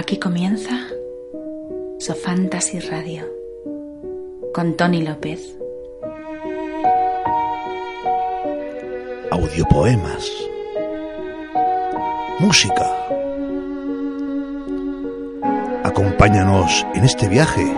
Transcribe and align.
Aquí 0.00 0.16
comienza 0.16 0.88
Sofantasy 1.98 2.80
Radio 2.80 3.28
con 4.54 4.74
Tony 4.74 5.02
López. 5.02 5.58
Audiopoemas. 9.30 10.26
Música. 12.38 12.90
Acompáñanos 15.84 16.86
en 16.94 17.04
este 17.04 17.28
viaje. 17.28 17.70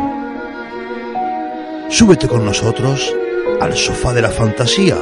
Súbete 1.88 2.28
con 2.28 2.44
nosotros 2.44 3.12
al 3.60 3.74
sofá 3.76 4.12
de 4.12 4.22
la 4.22 4.30
fantasía 4.30 4.96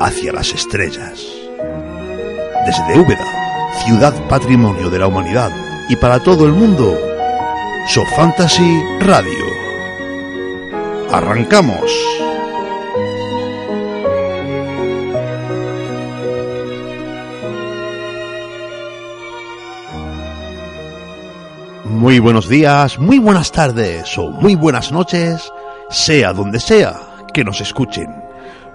hacia 0.00 0.32
las 0.32 0.52
estrellas. 0.52 1.24
Desde 2.66 2.98
Úbeda, 2.98 3.72
ciudad 3.84 4.12
patrimonio 4.28 4.90
de 4.90 4.98
la 4.98 5.06
humanidad 5.06 5.63
y 5.88 5.96
para 5.96 6.20
todo 6.20 6.46
el 6.46 6.52
mundo, 6.52 6.98
Sofantasy 7.88 8.82
Radio. 9.00 9.44
¡Arrancamos! 11.12 11.92
Muy 21.84 22.18
buenos 22.18 22.48
días, 22.48 22.98
muy 22.98 23.18
buenas 23.18 23.52
tardes 23.52 24.18
o 24.18 24.30
muy 24.30 24.54
buenas 24.54 24.90
noches, 24.90 25.52
sea 25.90 26.32
donde 26.32 26.60
sea 26.60 27.26
que 27.32 27.44
nos 27.44 27.60
escuchen. 27.60 28.22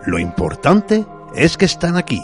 Lo 0.06 0.20
importante 0.20 1.06
es 1.36 1.58
que 1.58 1.66
están 1.66 1.98
aquí. 1.98 2.22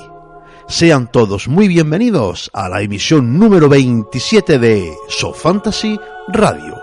Sean 0.67 1.07
todos 1.07 1.47
muy 1.47 1.67
bienvenidos 1.67 2.49
a 2.51 2.67
la 2.67 2.81
emisión 2.81 3.37
número 3.37 3.69
27 3.69 4.57
de 4.57 4.97
So 5.07 5.31
Fantasy 5.31 5.99
Radio, 6.29 6.75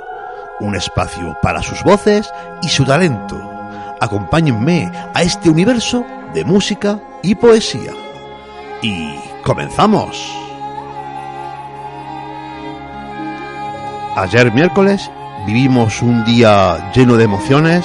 un 0.60 0.76
espacio 0.76 1.36
para 1.42 1.64
sus 1.64 1.82
voces 1.82 2.32
y 2.62 2.68
su 2.68 2.84
talento. 2.84 3.36
Acompáñenme 4.00 4.90
a 5.12 5.22
este 5.22 5.50
universo 5.50 6.06
de 6.32 6.44
música 6.44 7.02
y 7.24 7.34
poesía. 7.34 7.92
Y 8.82 9.16
comenzamos. 9.42 10.32
Ayer 14.14 14.52
miércoles 14.52 15.10
vivimos 15.44 16.00
un 16.02 16.24
día 16.24 16.92
lleno 16.94 17.16
de 17.16 17.24
emociones 17.24 17.84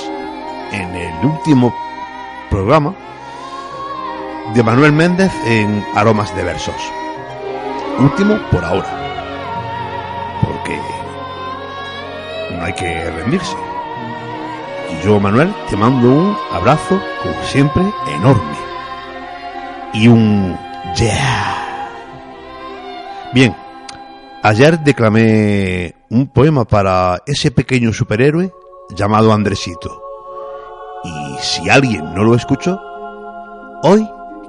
en 0.72 0.95
el 0.95 1.26
último 1.26 1.76
programa 2.52 2.95
de 4.53 4.64
Manuel 4.64 4.94
Méndez 4.94 5.31
en 5.45 5.86
Aromas 5.95 6.36
de 6.36 6.44
Versos. 6.44 6.76
Último 8.00 8.38
por 8.52 8.64
ahora. 8.64 8.88
Porque 10.42 10.80
no 12.56 12.64
hay 12.64 12.73
que 12.73 13.09
rendirse. 13.12 13.56
Y 14.89 15.06
yo, 15.06 15.20
Manuel, 15.20 15.54
te 15.70 15.76
mando 15.76 16.09
un 16.09 16.38
abrazo, 16.52 17.00
como 17.22 17.44
siempre, 17.44 17.84
enorme. 18.16 18.56
Y 19.94 20.08
un 20.08 20.58
yeah. 20.95 21.89
Bien, 23.34 23.56
ayer 24.44 24.80
declamé 24.80 25.95
un 26.09 26.28
poema 26.28 26.66
para 26.66 27.22
ese 27.26 27.52
pequeño 27.52 27.92
superhéroe 27.92 28.54
llamado 28.95 29.34
Andresito. 29.34 30.02
Y 31.04 31.38
si 31.42 31.70
alguien 31.70 32.14
no 32.14 32.23
lo 32.23 32.36
escuchó, 32.36 32.80
hoy 33.84 34.08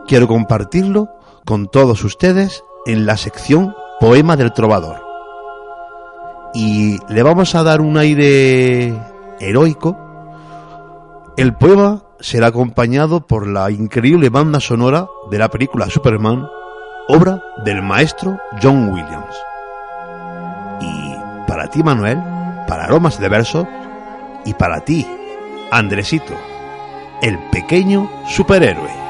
quiero 0.08 0.26
compartirlo 0.26 1.10
con 1.44 1.68
todos 1.68 2.02
ustedes 2.02 2.64
en 2.86 3.04
la 3.04 3.18
sección 3.18 3.74
Poema 4.00 4.36
del 4.36 4.54
Trovador. 4.54 5.04
Y 6.54 6.98
le 7.12 7.22
vamos 7.22 7.54
a 7.54 7.62
dar 7.62 7.82
un 7.82 7.98
aire 7.98 8.98
heroico. 9.38 9.96
El 11.36 11.54
poema 11.54 12.02
será 12.20 12.48
acompañado 12.48 13.26
por 13.26 13.46
la 13.46 13.70
increíble 13.70 14.30
banda 14.30 14.60
sonora 14.60 15.06
de 15.30 15.38
la 15.38 15.50
película 15.50 15.90
Superman, 15.90 16.48
obra 17.08 17.42
del 17.64 17.82
maestro 17.82 18.38
John 18.62 18.90
Williams. 18.90 19.36
Y 20.80 21.14
para 21.46 21.68
ti, 21.68 21.82
Manuel, 21.82 22.18
para 22.66 22.84
Aromas 22.84 23.20
de 23.20 23.28
Versos, 23.28 23.66
y 24.46 24.54
para 24.54 24.80
ti, 24.80 25.06
Andresito, 25.70 26.32
el 27.20 27.38
pequeño 27.50 28.10
superhéroe. 28.26 29.07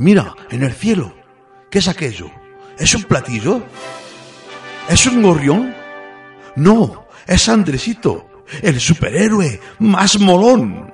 Mira, 0.00 0.34
en 0.50 0.62
el 0.62 0.72
cielo, 0.72 1.12
¿qué 1.70 1.80
es 1.80 1.86
aquello? 1.86 2.30
¿Es 2.78 2.94
un 2.94 3.02
platillo? 3.02 3.62
¿Es 4.88 5.04
un 5.04 5.20
gorrión? 5.20 5.74
No, 6.56 7.04
es 7.26 7.46
Andresito, 7.50 8.44
el 8.62 8.80
superhéroe 8.80 9.60
más 9.78 10.18
molón. 10.18 10.89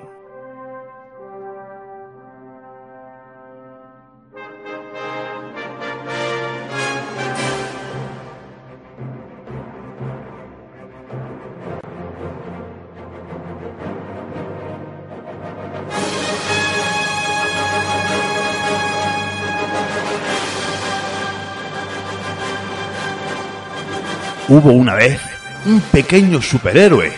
Hubo 24.56 24.72
una 24.72 24.94
vez 24.94 25.20
un 25.66 25.82
pequeño 25.82 26.40
superhéroe 26.40 27.12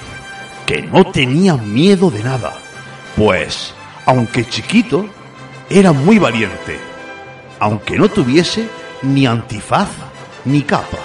que 0.66 0.82
no 0.82 1.04
tenía 1.12 1.54
miedo 1.54 2.10
de 2.10 2.25
nada, 2.25 2.53
pues, 3.15 3.72
aunque 4.06 4.44
chiquito, 4.49 5.09
era 5.71 5.93
muy 5.93 6.19
valiente, 6.19 6.81
aunque 7.60 7.97
no 7.97 8.09
tuviese 8.09 8.69
ni 9.03 9.25
antifaz 9.25 9.88
ni 10.47 10.62
capa. 10.62 10.98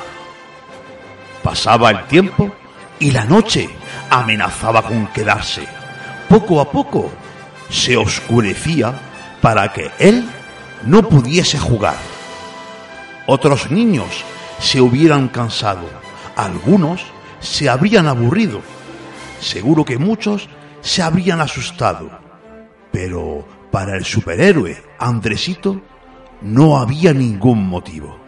Pasaba 1.43 1.91
el 1.91 2.03
tiempo 2.05 2.51
y 2.97 3.11
la 3.11 3.25
noche 3.25 3.69
amenazaba 4.09 4.81
con 4.81 5.05
quedarse. 5.09 5.67
Poco 6.29 6.59
a 6.61 6.71
poco 6.71 7.11
se 7.69 7.95
oscurecía 7.95 8.91
para 9.39 9.71
que 9.71 9.91
él 9.99 10.27
no 10.83 11.07
pudiese 11.07 11.59
jugar. 11.59 11.97
Otros 13.27 13.69
niños 13.69 14.23
se 14.59 14.81
hubieran 14.81 15.27
cansado 15.27 16.01
algunos 16.35 17.05
se 17.39 17.69
habrían 17.69 18.07
aburrido, 18.07 18.61
seguro 19.39 19.85
que 19.85 19.97
muchos 19.97 20.49
se 20.81 21.01
habrían 21.01 21.41
asustado, 21.41 22.09
pero 22.91 23.45
para 23.71 23.95
el 23.95 24.05
superhéroe 24.05 24.81
Andresito 24.99 25.81
no 26.41 26.77
había 26.77 27.13
ningún 27.13 27.67
motivo. 27.67 28.19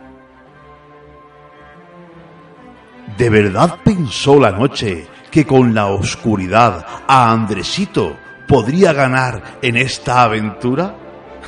¿De 3.18 3.30
verdad 3.30 3.80
pensó 3.84 4.40
la 4.40 4.52
noche 4.52 5.08
que 5.32 5.46
con 5.46 5.74
la 5.74 5.88
oscuridad 5.88 6.86
a 7.08 7.32
Andresito 7.32 8.18
podría 8.48 8.94
ganar 8.94 9.60
en 9.62 9.78
esta 9.78 10.24
aventura? 10.24 10.96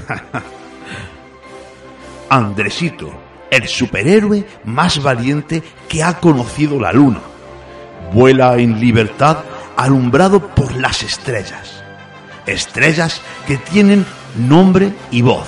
Andresito 2.30 3.27
el 3.52 3.68
superhéroe 3.68 4.46
más 4.66 5.02
valiente 5.02 5.64
que 5.88 6.04
ha 6.04 6.20
conocido 6.20 6.80
la 6.80 6.92
luna. 6.92 7.20
Vuela 8.14 8.58
en 8.58 8.80
libertad 8.80 9.38
alumbrado 9.76 10.40
por 10.48 10.76
las 10.76 11.04
estrellas. 11.04 11.84
Estrellas 12.46 13.22
que 13.46 13.58
tienen 13.58 14.06
nombre 14.36 14.94
y 15.12 15.22
voz. 15.22 15.48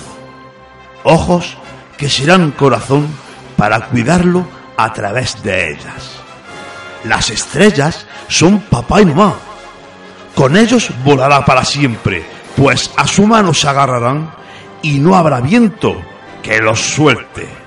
Ojos 1.02 1.56
que 1.96 2.08
serán 2.08 2.52
corazón 2.52 3.08
para 3.56 3.88
cuidarlo 3.88 4.46
a 4.76 4.92
través 4.92 5.42
de 5.42 5.72
ellas. 5.72 6.20
Las 7.04 7.30
estrellas 7.30 8.06
son 8.28 8.60
papá 8.60 9.00
y 9.00 9.06
mamá. 9.06 9.34
Con 10.34 10.56
ellos 10.56 10.90
volará 11.04 11.44
para 11.44 11.64
siempre, 11.64 12.24
pues 12.56 12.90
a 12.96 13.06
su 13.06 13.26
mano 13.26 13.52
se 13.52 13.68
agarrarán 13.68 14.32
y 14.82 14.98
no 14.98 15.14
habrá 15.16 15.40
viento 15.40 16.00
que 16.42 16.58
los 16.58 16.80
suelte. 16.80 17.59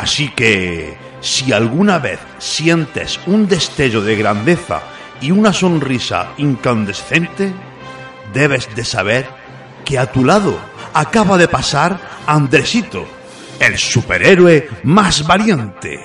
Así 0.00 0.30
que, 0.30 0.96
si 1.20 1.52
alguna 1.52 1.98
vez 1.98 2.20
sientes 2.38 3.20
un 3.26 3.46
destello 3.46 4.00
de 4.00 4.16
grandeza 4.16 4.80
y 5.20 5.30
una 5.30 5.52
sonrisa 5.52 6.32
incandescente, 6.38 7.52
debes 8.32 8.74
de 8.74 8.82
saber 8.82 9.26
que 9.84 9.98
a 9.98 10.10
tu 10.10 10.24
lado 10.24 10.58
acaba 10.94 11.36
de 11.36 11.48
pasar 11.48 12.00
Andresito, 12.26 13.06
el 13.58 13.76
superhéroe 13.76 14.70
más 14.84 15.26
valiente. 15.26 16.00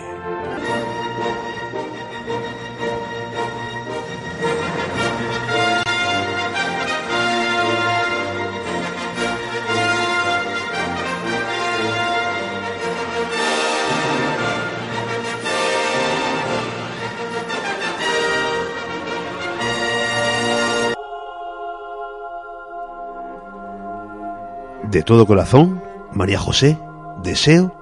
De 24.96 25.04
todo 25.04 25.28
corazón, 25.28 25.84
María 26.14 26.40
José, 26.40 26.80
deseo 27.22 27.76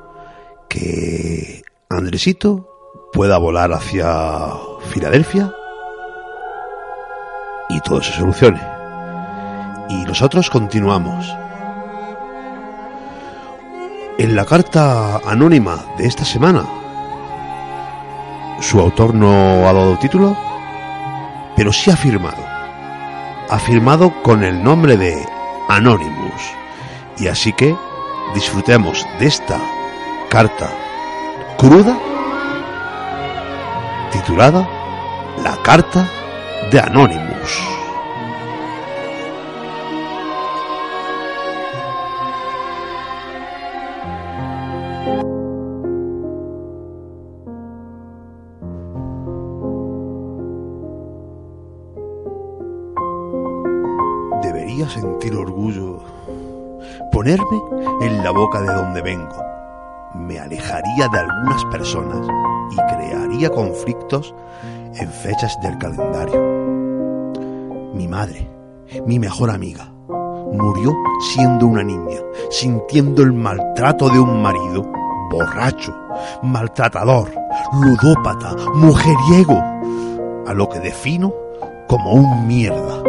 que 0.67 1.61
Andresito 1.87 2.67
pueda 3.13 3.37
volar 3.37 3.71
hacia 3.71 4.49
Filadelfia 4.89 5.53
y 7.69 7.79
todo 7.81 8.01
se 8.01 8.13
solucione. 8.13 8.59
Y 9.89 10.05
nosotros 10.05 10.49
continuamos. 10.49 11.31
En 14.17 14.35
la 14.35 14.45
carta 14.45 15.17
anónima 15.17 15.85
de 15.99 16.07
esta 16.07 16.25
semana, 16.25 16.65
su 18.59 18.79
autor 18.79 19.13
no 19.13 19.67
ha 19.67 19.71
dado 19.71 19.99
título, 19.99 20.35
pero 21.55 21.71
sí 21.71 21.91
ha 21.91 21.95
firmado. 21.95 22.43
Ha 23.51 23.59
firmado 23.59 24.11
con 24.23 24.43
el 24.43 24.63
nombre 24.63 24.97
de 24.97 25.23
Anonymous. 25.69 26.22
Y 27.17 27.27
así 27.27 27.53
que 27.53 27.75
disfrutemos 28.33 29.05
de 29.19 29.27
esta 29.27 29.59
carta 30.29 30.71
cruda 31.57 31.97
titulada 34.11 34.67
La 35.43 35.57
Carta 35.63 36.07
de 36.71 36.79
Anonymous. 36.79 37.72
De 60.95 61.19
algunas 61.19 61.65
personas 61.65 62.27
y 62.71 62.75
crearía 62.75 63.49
conflictos 63.49 64.33
en 64.95 65.09
fechas 65.09 65.59
del 65.61 65.77
calendario. 65.79 66.39
Mi 67.93 68.07
madre, 68.07 68.47
mi 69.05 69.17
mejor 69.17 69.49
amiga, 69.49 69.91
murió 70.53 70.93
siendo 71.33 71.65
una 71.65 71.83
niña, 71.83 72.19
sintiendo 72.51 73.23
el 73.23 73.33
maltrato 73.33 74.07
de 74.09 74.19
un 74.19 74.41
marido 74.41 74.87
borracho, 75.31 75.95
maltratador, 76.43 77.33
ludópata, 77.73 78.55
mujeriego, 78.75 79.57
a 80.45 80.53
lo 80.53 80.69
que 80.69 80.79
defino 80.79 81.33
como 81.87 82.13
un 82.13 82.47
mierda. 82.47 83.01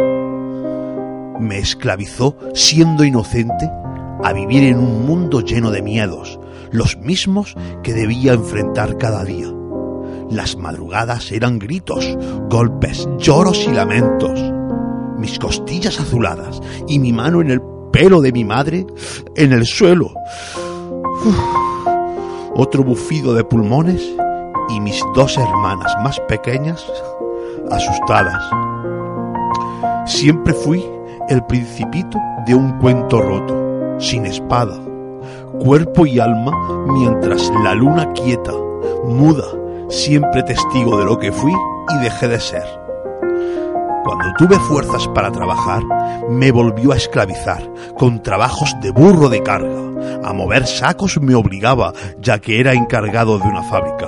Me 1.39 1.59
esclavizó 1.59 2.35
siendo 2.55 3.03
inocente 3.03 3.69
a 4.23 4.33
vivir 4.33 4.63
en 4.63 4.79
un 4.79 5.05
mundo 5.05 5.41
lleno 5.41 5.69
de 5.69 5.83
miedos, 5.83 6.39
los 6.75 6.97
mismos 6.97 7.55
que 7.83 7.93
debía 7.93 8.33
enfrentar 8.33 8.97
cada 8.97 9.23
día. 9.23 9.47
Las 10.29 10.57
madrugadas 10.57 11.31
eran 11.31 11.59
gritos, 11.59 12.17
golpes, 12.49 13.07
lloros 13.17 13.65
y 13.67 13.71
lamentos. 13.71 14.39
Mis 15.17 15.39
costillas 15.39 15.99
azuladas 15.99 16.59
y 16.87 16.99
mi 16.99 17.13
mano 17.13 17.41
en 17.41 17.51
el 17.51 17.61
pelo 17.91 18.21
de 18.21 18.31
mi 18.31 18.43
madre 18.43 18.85
en 19.35 19.53
el 19.53 19.65
suelo. 19.65 20.13
Otro 22.55 22.83
bufido 22.83 23.33
de 23.33 23.43
pulmones 23.43 24.01
y 24.69 24.79
mis 24.79 25.01
dos 25.13 25.37
hermanas 25.37 25.95
más 26.03 26.19
pequeñas 26.21 26.85
asustadas. 27.71 28.43
Siempre 30.05 30.53
fui 30.53 30.83
el 31.29 31.43
principito 31.45 32.17
de 32.45 32.55
un 32.55 32.77
cuento 32.79 33.21
roto, 33.21 33.99
sin 33.99 34.25
espada, 34.25 34.77
cuerpo 35.59 36.05
y 36.05 36.19
alma, 36.19 36.51
mientras 36.87 37.51
la 37.63 37.73
luna 37.73 38.11
quieta, 38.13 38.53
muda, 39.05 39.45
siempre 39.89 40.43
testigo 40.43 40.97
de 40.97 41.05
lo 41.05 41.17
que 41.19 41.31
fui 41.31 41.53
y 41.53 42.03
dejé 42.03 42.27
de 42.27 42.39
ser. 42.39 42.85
Cuando 44.03 44.33
tuve 44.37 44.59
fuerzas 44.59 45.07
para 45.09 45.31
trabajar, 45.31 45.81
me 46.29 46.51
volvió 46.51 46.91
a 46.91 46.95
esclavizar, 46.95 47.67
con 47.97 48.21
trabajos 48.21 48.75
de 48.79 48.91
burro 48.91 49.29
de 49.29 49.41
carga. 49.41 49.81
A 50.23 50.31
mover 50.31 50.67
sacos 50.67 51.19
me 51.19 51.33
obligaba, 51.33 51.91
ya 52.19 52.37
que 52.37 52.59
era 52.59 52.73
encargado 52.73 53.39
de 53.39 53.47
una 53.47 53.63
fábrica. 53.63 54.07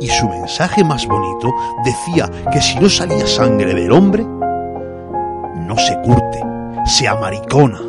Y 0.00 0.08
su 0.08 0.28
mensaje 0.28 0.84
más 0.84 1.06
bonito 1.08 1.52
decía 1.84 2.30
que 2.52 2.60
si 2.60 2.78
no 2.78 2.88
salía 2.88 3.26
sangre 3.26 3.74
del 3.74 3.90
hombre, 3.90 4.24
no 4.24 5.76
se 5.76 6.00
curte, 6.02 6.40
se 6.86 7.08
amaricona. 7.08 7.80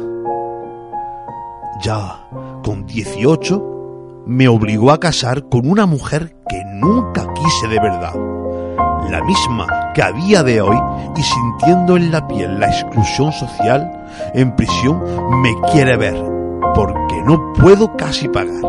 Ya 1.84 2.18
con 2.64 2.86
18 2.88 4.24
me 4.26 4.48
obligó 4.48 4.92
a 4.92 5.00
casar 5.00 5.50
con 5.50 5.70
una 5.70 5.86
mujer 5.86 6.36
que 6.48 6.64
nunca 6.66 7.28
quise 7.34 7.68
de 7.68 7.80
verdad, 7.80 8.16
la 9.12 9.22
misma 9.24 9.68
que 9.94 10.02
a 10.02 10.12
día 10.14 10.42
de 10.44 10.62
hoy 10.62 10.78
y 11.16 11.22
sintiendo 11.22 11.98
en 11.98 12.12
la 12.12 12.26
piel 12.28 12.60
la 12.60 12.68
exclusión 12.68 13.32
social, 13.34 14.08
en 14.34 14.56
prisión 14.56 15.04
me 15.42 15.54
quiere 15.72 15.98
ver, 15.98 16.16
porque 16.74 17.22
no 17.26 17.54
puedo 17.54 17.96
casi 17.98 18.30
pagar. 18.30 18.64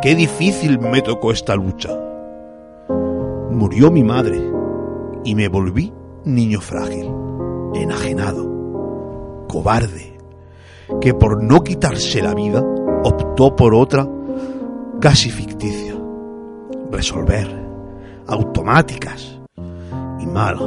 Qué 0.00 0.14
difícil 0.14 0.78
me 0.78 1.02
tocó 1.02 1.32
esta 1.32 1.56
lucha. 1.56 1.90
Murió 3.50 3.90
mi 3.90 4.04
madre 4.04 4.40
y 5.24 5.34
me 5.34 5.48
volví 5.48 5.92
niño 6.24 6.60
frágil, 6.60 7.12
enajenado, 7.74 9.46
cobarde, 9.48 10.15
que 11.00 11.14
por 11.14 11.42
no 11.42 11.62
quitarse 11.62 12.22
la 12.22 12.34
vida 12.34 12.62
optó 13.04 13.54
por 13.54 13.74
otra 13.74 14.08
casi 15.00 15.30
ficticia. 15.30 15.94
Resolver, 16.90 17.48
automáticas 18.26 19.40
y 20.20 20.26
mala, 20.26 20.62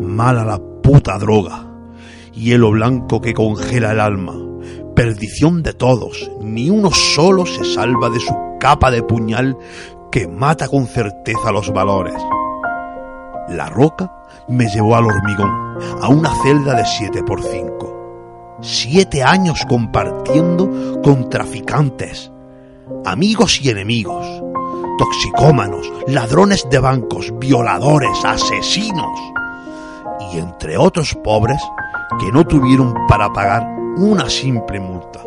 mala 0.00 0.44
la 0.44 0.58
puta 0.82 1.18
droga, 1.18 1.66
hielo 2.32 2.70
blanco 2.70 3.20
que 3.20 3.34
congela 3.34 3.92
el 3.92 4.00
alma, 4.00 4.34
perdición 4.94 5.62
de 5.62 5.74
todos, 5.74 6.30
ni 6.40 6.70
uno 6.70 6.90
solo 6.90 7.46
se 7.46 7.64
salva 7.64 8.08
de 8.10 8.20
su 8.20 8.34
capa 8.58 8.90
de 8.90 9.02
puñal 9.02 9.56
que 10.10 10.26
mata 10.26 10.68
con 10.68 10.86
certeza 10.86 11.52
los 11.52 11.72
valores. 11.72 12.16
La 13.50 13.68
roca 13.68 14.10
me 14.48 14.66
llevó 14.68 14.96
al 14.96 15.06
hormigón, 15.06 15.50
a 16.00 16.08
una 16.08 16.30
celda 16.42 16.74
de 16.74 16.84
7 16.84 17.22
por 17.22 17.42
5 17.42 17.97
Siete 18.60 19.22
años 19.22 19.64
compartiendo 19.68 21.00
con 21.02 21.30
traficantes, 21.30 22.32
amigos 23.04 23.60
y 23.62 23.70
enemigos, 23.70 24.26
toxicómanos, 24.98 25.92
ladrones 26.08 26.66
de 26.68 26.80
bancos, 26.80 27.32
violadores, 27.38 28.24
asesinos 28.24 29.16
y 30.32 30.38
entre 30.38 30.76
otros 30.76 31.16
pobres 31.22 31.62
que 32.18 32.32
no 32.32 32.44
tuvieron 32.44 32.94
para 33.06 33.32
pagar 33.32 33.64
una 33.96 34.28
simple 34.28 34.80
multa. 34.80 35.20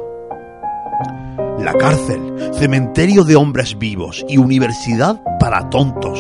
La 1.57 1.73
cárcel, 1.73 2.51
cementerio 2.53 3.23
de 3.23 3.38
hombres 3.38 3.77
vivos 3.77 4.25
y 4.27 4.38
universidad 4.39 5.21
para 5.39 5.69
tontos, 5.69 6.19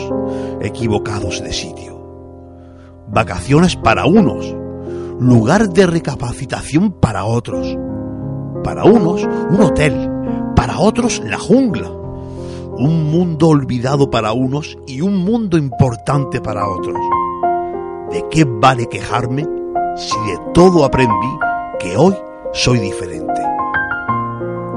equivocados 0.61 1.43
de 1.43 1.51
sitio. 1.51 1.99
Vacaciones 3.07 3.75
para 3.75 4.05
unos, 4.05 4.55
lugar 5.21 5.69
de 5.69 5.85
recapacitación 5.85 6.93
para 6.93 7.25
otros. 7.25 7.77
Para 8.63 8.85
unos, 8.85 9.23
un 9.23 9.61
hotel, 9.61 10.09
para 10.55 10.79
otros, 10.79 11.21
la 11.23 11.37
jungla. 11.37 11.91
Un 11.91 13.11
mundo 13.11 13.49
olvidado 13.49 14.09
para 14.09 14.33
unos 14.33 14.79
y 14.87 15.01
un 15.01 15.17
mundo 15.17 15.59
importante 15.59 16.41
para 16.41 16.67
otros. 16.67 16.97
¿De 18.11 18.25
qué 18.31 18.45
vale 18.45 18.87
quejarme 18.87 19.45
si 19.95 20.17
de 20.31 20.39
todo 20.55 20.83
aprendí 20.83 21.37
que 21.79 21.95
hoy 21.97 22.15
soy 22.51 22.79
diferente? 22.79 23.41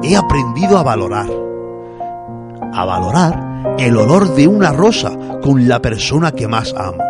He 0.03 0.15
aprendido 0.15 0.77
a 0.77 0.83
valorar. 0.83 1.31
A 2.75 2.85
valorar 2.85 3.77
el 3.79 3.97
olor 3.97 4.35
de 4.35 4.47
una 4.47 4.73
rosa 4.73 5.11
con 5.43 5.67
la 5.67 5.81
persona 5.81 6.33
que 6.33 6.47
más 6.47 6.75
amo 6.77 7.03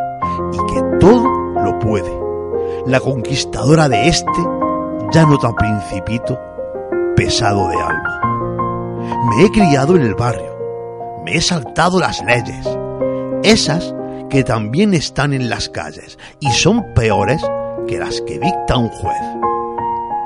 y 0.53 0.73
que 0.73 0.83
todo 1.01 1.25
lo 1.65 1.81
puede 1.81 2.24
la 2.87 3.01
conquistadora 3.01 3.89
de 3.89 4.09
este 4.09 4.31
ya 5.13 5.25
nota 5.25 5.55
principito 5.55 6.39
pesado 7.17 7.69
de 7.69 7.77
alma. 7.77 8.21
Me 9.31 9.45
he 9.45 9.51
criado 9.51 9.97
en 9.97 10.03
el 10.03 10.15
barrio. 10.15 10.55
Me 11.25 11.37
he 11.37 11.41
saltado 11.41 11.99
las 11.99 12.23
leyes. 12.25 12.69
Esas 13.43 13.95
que 14.29 14.45
también 14.45 14.93
están 14.93 15.33
en 15.33 15.49
las 15.49 15.69
calles 15.69 16.19
y 16.41 16.51
son 16.51 16.85
peores 16.95 17.43
que 17.87 17.99
las 17.99 18.21
que 18.23 18.39
dicta 18.39 18.77
un 18.77 18.89
juez. 18.89 19.23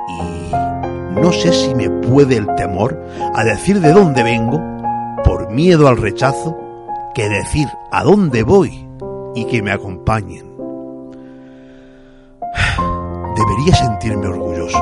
Y 0.09 1.21
no 1.21 1.33
sé 1.33 1.53
si 1.53 1.75
me 1.75 1.91
puede 1.91 2.37
el 2.37 2.53
temor 2.57 3.01
a 3.35 3.45
decir 3.45 3.81
de 3.81 3.93
dónde 3.93 4.23
vengo 4.23 4.61
por 5.23 5.51
miedo 5.51 5.87
al 5.87 5.97
rechazo 5.97 6.57
que 7.15 7.29
decir 7.29 7.69
a 7.93 8.03
dónde 8.03 8.43
voy 8.43 8.89
y 9.35 9.45
que 9.45 9.63
me 9.63 9.71
acompañen. 9.71 10.48
Debería 13.39 13.75
sentirme 13.75 14.27
orgulloso. 14.27 14.79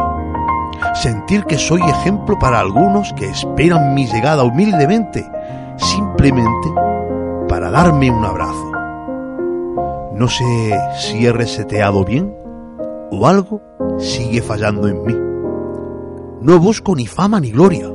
Sentir 0.94 1.44
que 1.44 1.58
soy 1.58 1.82
ejemplo 1.82 2.38
para 2.38 2.58
algunos 2.58 3.12
que 3.12 3.26
esperan 3.26 3.94
mi 3.94 4.06
llegada 4.06 4.44
humildemente, 4.44 5.26
simplemente 5.76 6.72
para 7.48 7.70
darme 7.70 8.10
un 8.10 8.24
abrazo. 8.24 8.72
No 10.14 10.28
sé 10.28 10.78
si 10.98 11.26
he 11.26 11.32
reseteado 11.32 12.02
bien 12.04 12.34
o 13.10 13.26
algo 13.26 13.60
sigue 13.98 14.40
fallando 14.40 14.88
en 14.88 15.02
mí. 15.04 15.14
No 16.40 16.58
busco 16.58 16.96
ni 16.96 17.06
fama 17.06 17.40
ni 17.40 17.50
gloria. 17.50 17.90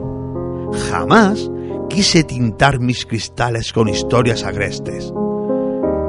Jamás 0.92 1.50
quise 1.90 2.24
tintar 2.24 2.80
mis 2.80 3.06
cristales 3.08 3.74
con 3.74 3.90
historias 3.90 4.44
agrestes. 4.44 5.12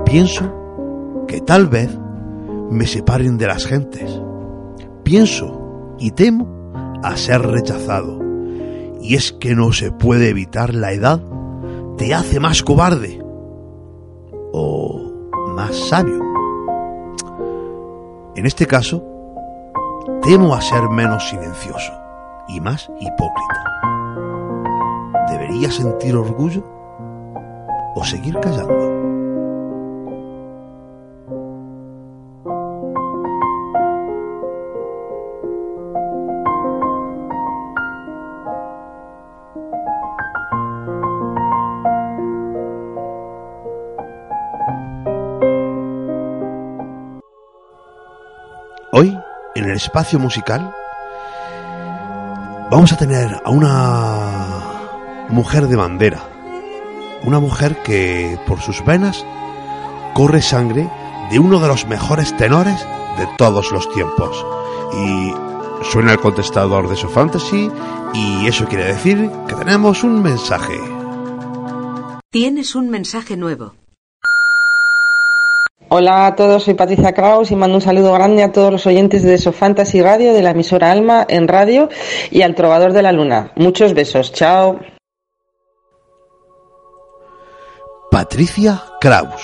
Pienso 0.05 0.45
que 1.27 1.41
tal 1.41 1.69
vez 1.69 1.91
me 2.71 2.87
separen 2.87 3.39
de 3.39 3.47
las 3.47 3.65
gentes. 3.67 4.21
Pienso 5.13 5.95
y 5.99 6.13
temo 6.13 6.73
a 7.03 7.19
ser 7.19 7.43
rechazado. 7.43 8.19
Y 9.03 9.15
es 9.15 9.31
que 9.31 9.55
no 9.55 9.71
se 9.71 9.93
puede 9.93 10.31
evitar 10.31 10.73
la 10.73 10.93
edad, 10.93 11.21
te 11.99 12.15
hace 12.15 12.41
más 12.41 12.63
cobarde 12.63 13.23
o 14.55 15.13
más 15.55 15.77
sabio. 15.77 16.19
En 18.37 18.47
este 18.47 18.65
caso, 18.65 19.05
temo 20.23 20.55
a 20.55 20.63
ser 20.63 20.89
menos 20.89 21.29
silencioso 21.29 21.93
y 22.49 22.63
más 22.63 22.91
hipócrita. 22.99 23.65
¿Debería 25.29 25.71
sentir 25.71 26.17
orgullo 26.17 26.65
o 27.95 28.03
seguir 28.03 28.41
callando? 28.41 29.02
Espacio 49.83 50.21
musical, 50.21 50.73
vamos 52.71 52.93
a 52.93 52.97
tener 52.97 53.43
a 53.45 53.51
una 53.51 55.27
mujer 55.29 55.67
de 55.67 55.77
bandera. 55.77 56.21
Una 57.25 57.41
mujer 57.41 57.83
que 57.83 58.39
por 58.47 58.61
sus 58.61 58.85
venas 58.85 59.25
corre 60.15 60.41
sangre 60.41 60.89
de 61.31 61.39
uno 61.39 61.59
de 61.59 61.69
los 61.69 61.87
mejores 61.87 62.37
tenores 62.37 62.81
de 63.19 63.27
todos 63.39 63.73
los 63.73 63.93
tiempos. 63.93 64.45
Y 64.95 65.33
suena 65.91 66.13
el 66.13 66.21
contestador 66.21 66.89
de 66.89 66.97
su 66.97 67.09
fantasy 67.09 67.71
y 68.15 68.47
eso 68.47 68.67
quiere 68.67 68.85
decir 68.85 69.31
que 69.49 69.55
tenemos 69.55 70.05
un 70.05 70.23
mensaje. 70.23 70.79
Tienes 72.31 72.77
un 72.77 72.89
mensaje 72.89 73.37
nuevo. 73.37 73.82
Hola 75.95 76.25
a 76.27 76.35
todos, 76.37 76.63
soy 76.63 76.73
Patricia 76.73 77.13
Kraus 77.13 77.51
y 77.51 77.55
mando 77.55 77.75
un 77.75 77.83
saludo 77.83 78.15
grande 78.15 78.43
a 78.43 78.51
todos 78.51 78.73
los 78.73 78.87
oyentes 78.87 79.23
de 79.25 79.37
So 79.37 79.53
Fantasy 79.53 80.01
Radio, 80.01 80.33
de 80.33 80.41
la 80.41 80.53
emisora 80.53 80.91
Alma 80.91 81.27
en 81.29 81.47
radio 81.47 81.91
y 82.31 82.41
al 82.41 82.55
Trovador 82.55 82.95
de 82.95 83.03
la 83.03 83.13
Luna. 83.13 83.53
Muchos 83.57 83.93
besos, 83.93 84.33
chao. 84.33 84.81
Patricia 88.11 88.83
Kraus 89.03 89.43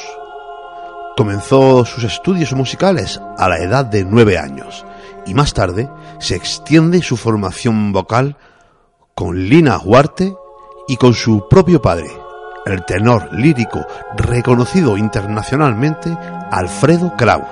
comenzó 1.18 1.84
sus 1.84 2.04
estudios 2.04 2.54
musicales 2.54 3.20
a 3.36 3.46
la 3.50 3.58
edad 3.58 3.84
de 3.84 4.06
nueve 4.06 4.38
años 4.38 4.86
y 5.26 5.34
más 5.34 5.52
tarde 5.52 5.90
se 6.18 6.34
extiende 6.34 7.02
su 7.02 7.18
formación 7.18 7.92
vocal 7.92 8.38
con 9.14 9.50
Lina 9.50 9.76
Huarte 9.76 10.32
y 10.88 10.96
con 10.96 11.12
su 11.12 11.46
propio 11.46 11.82
padre, 11.82 12.08
el 12.68 12.84
tenor 12.84 13.32
lírico 13.32 13.87
reconocido 14.16 14.96
internacionalmente 14.96 16.16
Alfredo 16.50 17.16
Kraus. 17.16 17.48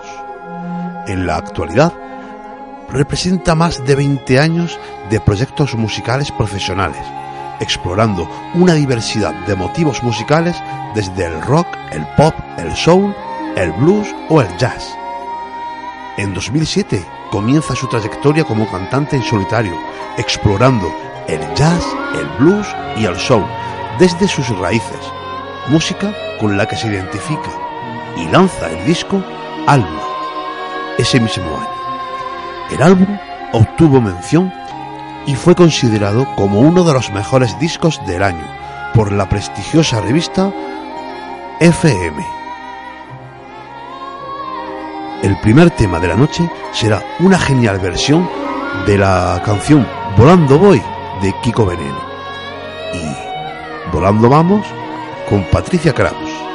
En 1.07 1.27
la 1.27 1.37
actualidad, 1.37 1.93
representa 2.91 3.55
más 3.55 3.85
de 3.85 3.95
20 3.95 4.39
años 4.39 4.79
de 5.11 5.21
proyectos 5.21 5.75
musicales 5.75 6.31
profesionales, 6.31 7.03
explorando 7.61 8.29
una 8.55 8.75
diversidad 8.75 9.35
de 9.47 9.57
motivos 9.57 10.03
musicales 10.03 10.57
desde 10.95 11.25
el 11.25 11.41
rock, 11.43 11.67
el 11.93 12.07
pop, 12.17 12.35
el 12.59 12.75
soul, 12.77 13.15
el 13.57 13.73
blues 13.73 14.09
o 14.29 14.41
el 14.41 14.57
jazz. 14.59 14.95
En 16.19 16.35
2007 16.35 17.05
comienza 17.31 17.75
su 17.75 17.89
trayectoria 17.89 18.45
como 18.45 18.71
cantante 18.71 19.17
en 19.17 19.23
solitario, 19.23 19.75
explorando 20.17 20.95
el 21.27 21.41
jazz, 21.55 21.85
el 22.15 22.29
blues 22.39 22.67
y 22.97 23.05
el 23.05 23.17
soul 23.17 23.47
desde 23.99 24.29
sus 24.29 24.49
raíces, 24.59 25.01
música 25.69 26.15
con 26.41 26.57
la 26.57 26.67
que 26.67 26.77
se 26.77 26.89
identifica 26.89 27.51
y 28.17 28.27
lanza 28.31 28.71
el 28.71 28.85
disco 28.87 29.23
Alma 29.67 30.03
ese 30.99 31.21
mismo 31.21 31.45
año. 31.45 31.77
El 32.71 32.83
álbum 32.83 33.19
obtuvo 33.53 34.01
mención 34.01 34.53
y 35.27 35.35
fue 35.35 35.55
considerado 35.55 36.27
como 36.37 36.61
uno 36.61 36.85
de 36.85 36.93
los 36.93 37.11
mejores 37.11 37.59
discos 37.59 38.01
del 38.07 38.23
año 38.23 38.45
por 38.95 39.13
la 39.13 39.29
prestigiosa 39.29 40.01
revista 40.01 40.53
FM. 41.61 42.25
El 45.23 45.39
primer 45.41 45.71
tema 45.71 45.99
de 45.99 46.09
la 46.09 46.17
noche 46.17 46.49
será 46.73 47.03
una 47.21 47.39
genial 47.39 47.79
versión 47.79 48.29
de 48.87 48.99
la 48.99 49.43
canción 49.45 49.87
Volando 50.17 50.59
Voy 50.59 50.83
de 51.23 51.35
Kiko 51.43 51.67
Veneno. 51.67 52.01
Y 52.95 53.26
Volando 53.97 54.29
Vamos 54.29 54.67
con 55.27 55.43
Patricia 55.45 55.95
Kraus. 55.95 56.46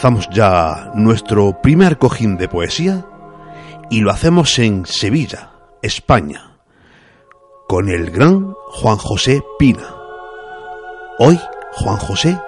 Comenzamos 0.00 0.30
ya 0.30 0.92
nuestro 0.94 1.60
primer 1.60 1.98
cojín 1.98 2.36
de 2.36 2.46
poesía 2.46 3.04
y 3.90 4.00
lo 4.00 4.12
hacemos 4.12 4.56
en 4.60 4.86
Sevilla, 4.86 5.50
España, 5.82 6.52
con 7.66 7.88
el 7.88 8.12
gran 8.12 8.54
Juan 8.68 8.96
José 8.96 9.42
Pina. 9.58 9.92
Hoy 11.18 11.40
Juan 11.72 11.96
José 11.96 12.38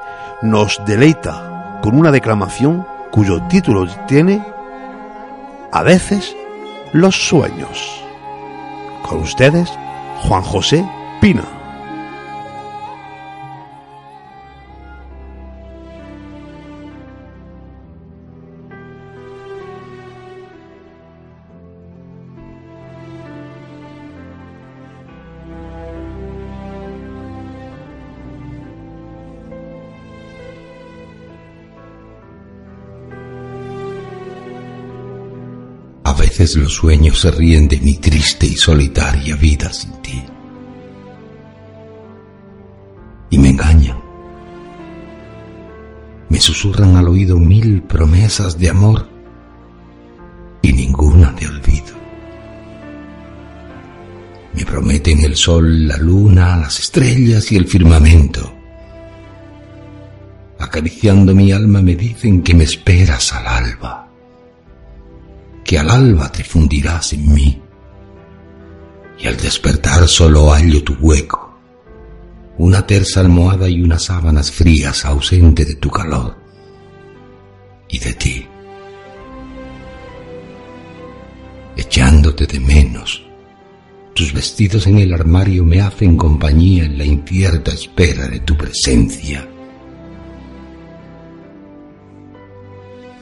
nos 0.42 0.80
deleita 0.86 1.80
con 1.82 1.98
una 1.98 2.12
declamación 2.12 2.86
cuyo 3.10 3.42
título 3.48 3.84
tiene 4.06 4.46
A 5.72 5.82
veces 5.82 6.36
los 6.92 7.16
sueños. 7.16 8.00
Con 9.08 9.22
ustedes, 9.22 9.68
Juan 10.22 10.42
José 10.42 10.88
Pina. 11.20 11.59
Los 36.40 36.72
sueños 36.72 37.20
se 37.20 37.30
ríen 37.30 37.68
de 37.68 37.78
mi 37.80 37.96
triste 37.96 38.46
y 38.46 38.56
solitaria 38.56 39.36
vida 39.36 39.70
sin 39.74 39.92
ti. 40.00 40.22
Y 43.28 43.38
me 43.38 43.50
engañan. 43.50 44.00
Me 46.30 46.40
susurran 46.40 46.96
al 46.96 47.08
oído 47.08 47.36
mil 47.36 47.82
promesas 47.82 48.58
de 48.58 48.70
amor 48.70 49.06
y 50.62 50.72
ninguna 50.72 51.30
de 51.32 51.46
olvido. 51.46 51.94
Me 54.54 54.64
prometen 54.64 55.22
el 55.22 55.36
sol, 55.36 55.86
la 55.86 55.98
luna, 55.98 56.56
las 56.56 56.80
estrellas 56.80 57.52
y 57.52 57.56
el 57.56 57.66
firmamento. 57.66 58.50
Acariciando 60.58 61.34
mi 61.34 61.52
alma 61.52 61.82
me 61.82 61.96
dicen 61.96 62.42
que 62.42 62.54
me 62.54 62.64
esperas 62.64 63.30
al 63.34 63.46
alba 63.46 64.09
que 65.70 65.78
al 65.78 65.88
alba 65.88 66.32
te 66.32 66.42
fundirás 66.42 67.12
en 67.12 67.32
mí, 67.32 67.62
y 69.20 69.28
al 69.28 69.36
despertar 69.36 70.08
solo 70.08 70.50
hallo 70.50 70.82
tu 70.82 70.94
hueco, 70.94 71.60
una 72.58 72.84
tersa 72.84 73.20
almohada 73.20 73.68
y 73.68 73.80
unas 73.80 74.02
sábanas 74.02 74.50
frías 74.50 75.04
ausente 75.04 75.64
de 75.64 75.76
tu 75.76 75.88
calor 75.88 76.36
y 77.88 78.00
de 78.00 78.12
ti. 78.14 78.48
Echándote 81.76 82.48
de 82.48 82.58
menos, 82.58 83.22
tus 84.12 84.32
vestidos 84.32 84.88
en 84.88 84.98
el 84.98 85.14
armario 85.14 85.64
me 85.64 85.80
hacen 85.80 86.16
compañía 86.16 86.82
en 86.86 86.98
la 86.98 87.04
incierta 87.04 87.70
espera 87.70 88.26
de 88.26 88.40
tu 88.40 88.56
presencia. 88.56 89.48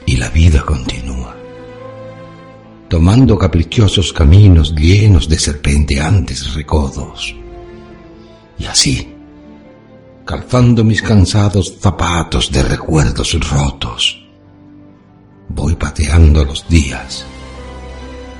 Y 0.07 0.17
la 0.17 0.29
vida 0.29 0.65
continúa 0.65 1.18
tomando 2.89 3.37
caprichosos 3.37 4.11
caminos 4.11 4.73
llenos 4.75 5.29
de 5.29 5.37
serpenteantes 5.37 6.55
recodos. 6.55 7.35
Y 8.57 8.65
así, 8.65 9.13
calzando 10.25 10.83
mis 10.83 11.01
cansados 11.01 11.75
zapatos 11.79 12.51
de 12.51 12.63
recuerdos 12.63 13.37
rotos, 13.47 14.27
voy 15.49 15.75
pateando 15.75 16.43
los 16.43 16.67
días, 16.67 17.25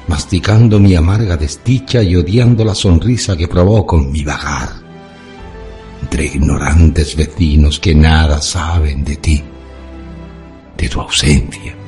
masticando 0.08 0.80
mi 0.80 0.96
amarga 0.96 1.38
desdicha 1.38 2.02
y 2.02 2.16
odiando 2.16 2.66
la 2.66 2.74
sonrisa 2.74 3.38
que 3.38 3.48
provoco 3.48 4.00
en 4.00 4.12
mi 4.12 4.24
vagar, 4.24 4.70
entre 6.02 6.26
ignorantes 6.26 7.16
vecinos 7.16 7.80
que 7.80 7.94
nada 7.94 8.42
saben 8.42 9.04
de 9.04 9.16
ti, 9.18 9.44
de 10.76 10.90
tu 10.90 11.02
ausencia 11.02 11.79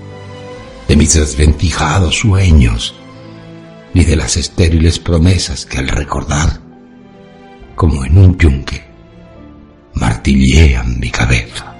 de 0.92 0.98
mis 0.98 1.14
desventijados 1.14 2.18
sueños, 2.18 2.94
ni 3.94 4.04
de 4.04 4.18
las 4.18 4.36
estériles 4.36 5.00
promesas 5.00 5.66
que 5.66 5.78
al 5.78 5.88
recordar, 5.88 6.60
como 7.76 8.04
en 8.04 8.18
un 8.18 8.38
yunque, 8.38 8.84
martillean 9.94 11.00
mi 11.00 11.10
cabeza. 11.10 11.74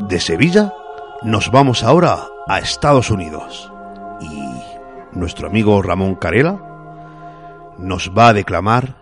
De 0.00 0.20
Sevilla 0.20 0.74
nos 1.24 1.50
vamos 1.52 1.84
ahora 1.84 2.26
a 2.48 2.58
Estados 2.58 3.10
Unidos 3.10 3.72
y 4.20 5.16
nuestro 5.16 5.46
amigo 5.46 5.80
Ramón 5.80 6.16
Carela 6.16 7.74
nos 7.78 8.10
va 8.16 8.28
a 8.28 8.32
declamar 8.32 8.96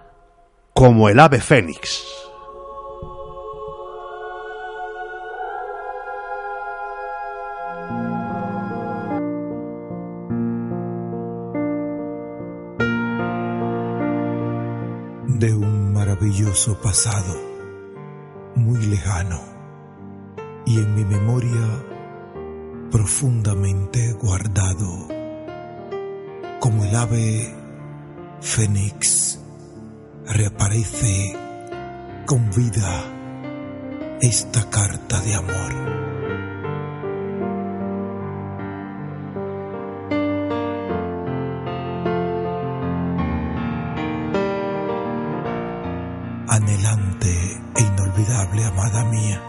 como 0.74 1.09
el 1.09 1.18
ave 1.18 1.40
fénix. 1.40 2.06
de 15.26 15.54
un 15.54 15.94
maravilloso 15.94 16.78
pasado 16.83 17.35
muy 18.56 18.78
lejano 18.88 19.40
y 20.66 20.76
en 20.76 20.94
mi 20.94 21.02
memoria 21.02 21.66
profundamente 22.90 24.12
guardado 24.14 25.07
como 26.59 26.85
el 26.85 26.94
ave 26.96 27.55
fénix 28.40 29.38
reaparece 30.26 31.37
con 32.26 32.50
vida 32.50 33.05
esta 34.20 34.68
carta 34.68 35.20
de 35.20 35.35
amor. 35.35 35.72
Anhelante 46.48 47.62
e 47.76 47.81
inolvidable 47.81 48.64
amada 48.64 49.05
mía, 49.05 49.40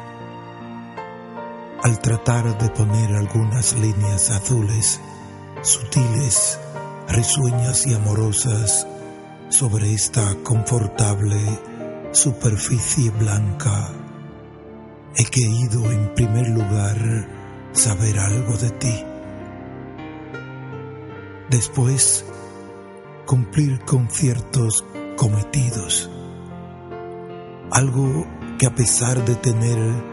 al 1.83 1.99
tratar 1.99 2.57
de 2.59 2.69
poner 2.69 3.15
algunas 3.15 3.73
líneas 3.73 4.29
azules, 4.29 4.99
sutiles, 5.63 6.59
risueñas 7.07 7.87
y 7.87 7.93
amorosas 7.95 8.87
sobre 9.49 9.93
esta 9.93 10.35
confortable 10.43 11.39
superficie 12.11 13.09
blanca, 13.11 13.89
he 15.15 15.25
querido 15.25 15.91
en 15.91 16.13
primer 16.13 16.49
lugar 16.49 16.97
saber 17.71 18.19
algo 18.19 18.55
de 18.57 18.69
ti. 18.71 19.03
Después, 21.49 22.25
cumplir 23.25 23.79
con 23.81 24.07
ciertos 24.09 24.85
cometidos. 25.17 26.09
Algo 27.71 28.27
que 28.59 28.67
a 28.67 28.75
pesar 28.75 29.23
de 29.25 29.35
tener 29.35 30.10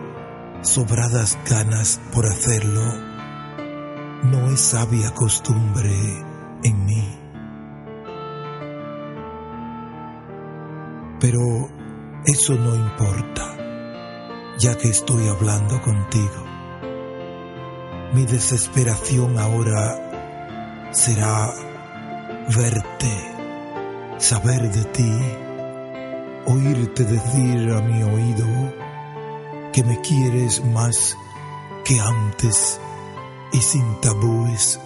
sobradas 0.62 1.38
ganas 1.49 2.01
por 2.12 2.27
hacerlo, 2.27 2.83
no 4.25 4.51
es 4.51 4.61
sabia 4.61 5.12
costumbre 5.12 5.94
en 6.64 6.85
mí. 6.85 7.18
Pero 11.21 11.40
eso 12.25 12.55
no 12.55 12.75
importa, 12.75 13.57
ya 14.59 14.77
que 14.77 14.88
estoy 14.88 15.29
hablando 15.29 15.81
contigo. 15.83 16.44
Mi 18.14 18.25
desesperación 18.25 19.38
ahora 19.38 20.90
será 20.92 21.53
verte, 22.57 23.12
saber 24.18 24.71
de 24.71 24.85
ti, 24.85 25.12
oírte 26.47 27.05
decir 27.05 27.71
a 27.73 27.81
mi 27.83 28.03
oído 28.03 28.88
que 29.79 29.85
me 29.85 30.01
quieres 30.01 30.64
más 30.64 31.17
que 31.85 32.01
antes 32.01 32.81
y 33.53 33.59
sin 33.59 34.01
tabúes. 34.01 34.81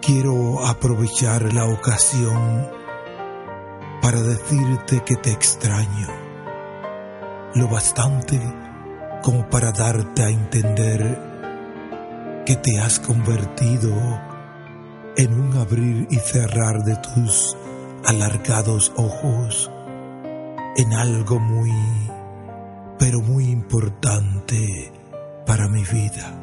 Quiero 0.00 0.64
aprovechar 0.64 1.52
la 1.52 1.64
ocasión 1.64 2.70
para 4.00 4.22
decirte 4.22 5.02
que 5.02 5.16
te 5.16 5.32
extraño, 5.32 6.06
lo 7.56 7.66
bastante 7.66 8.40
como 9.24 9.50
para 9.50 9.72
darte 9.72 10.22
a 10.22 10.28
entender 10.28 11.18
que 12.46 12.54
te 12.54 12.78
has 12.78 13.00
convertido 13.00 13.90
en 15.16 15.34
un 15.34 15.56
abrir 15.56 16.06
y 16.10 16.16
cerrar 16.18 16.84
de 16.84 16.94
tus 16.94 17.56
alargados 18.04 18.92
ojos 18.94 19.68
en 20.76 20.92
algo 20.92 21.38
muy, 21.38 21.72
pero 22.98 23.20
muy 23.20 23.44
importante 23.46 24.92
para 25.46 25.68
mi 25.68 25.82
vida. 25.82 26.36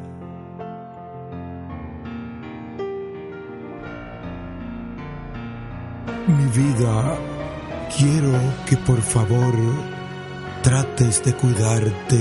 Mi 6.26 6.44
vida, 6.46 7.16
quiero 7.96 8.38
que 8.66 8.76
por 8.76 9.00
favor 9.00 9.54
trates 10.62 11.24
de 11.24 11.32
cuidarte 11.34 12.18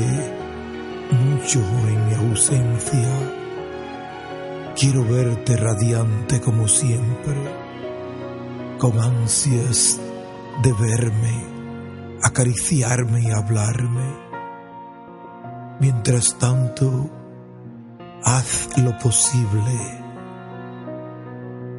mucho 1.12 1.60
en 1.60 2.08
mi 2.08 2.14
ausencia. 2.14 3.10
Quiero 4.80 5.04
verte 5.04 5.58
radiante 5.58 6.40
como 6.40 6.68
siempre, 6.68 7.36
con 8.78 8.98
ansias 9.00 10.00
de 10.64 10.72
verme, 10.74 11.57
acariciarme 12.38 13.22
y 13.22 13.32
hablarme. 13.32 14.16
Mientras 15.80 16.38
tanto, 16.38 17.10
haz 18.24 18.78
lo 18.78 18.96
posible 19.00 19.74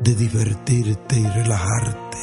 de 0.03 0.15
divertirte 0.17 1.21
y 1.21 1.27
relajarte. 1.29 2.19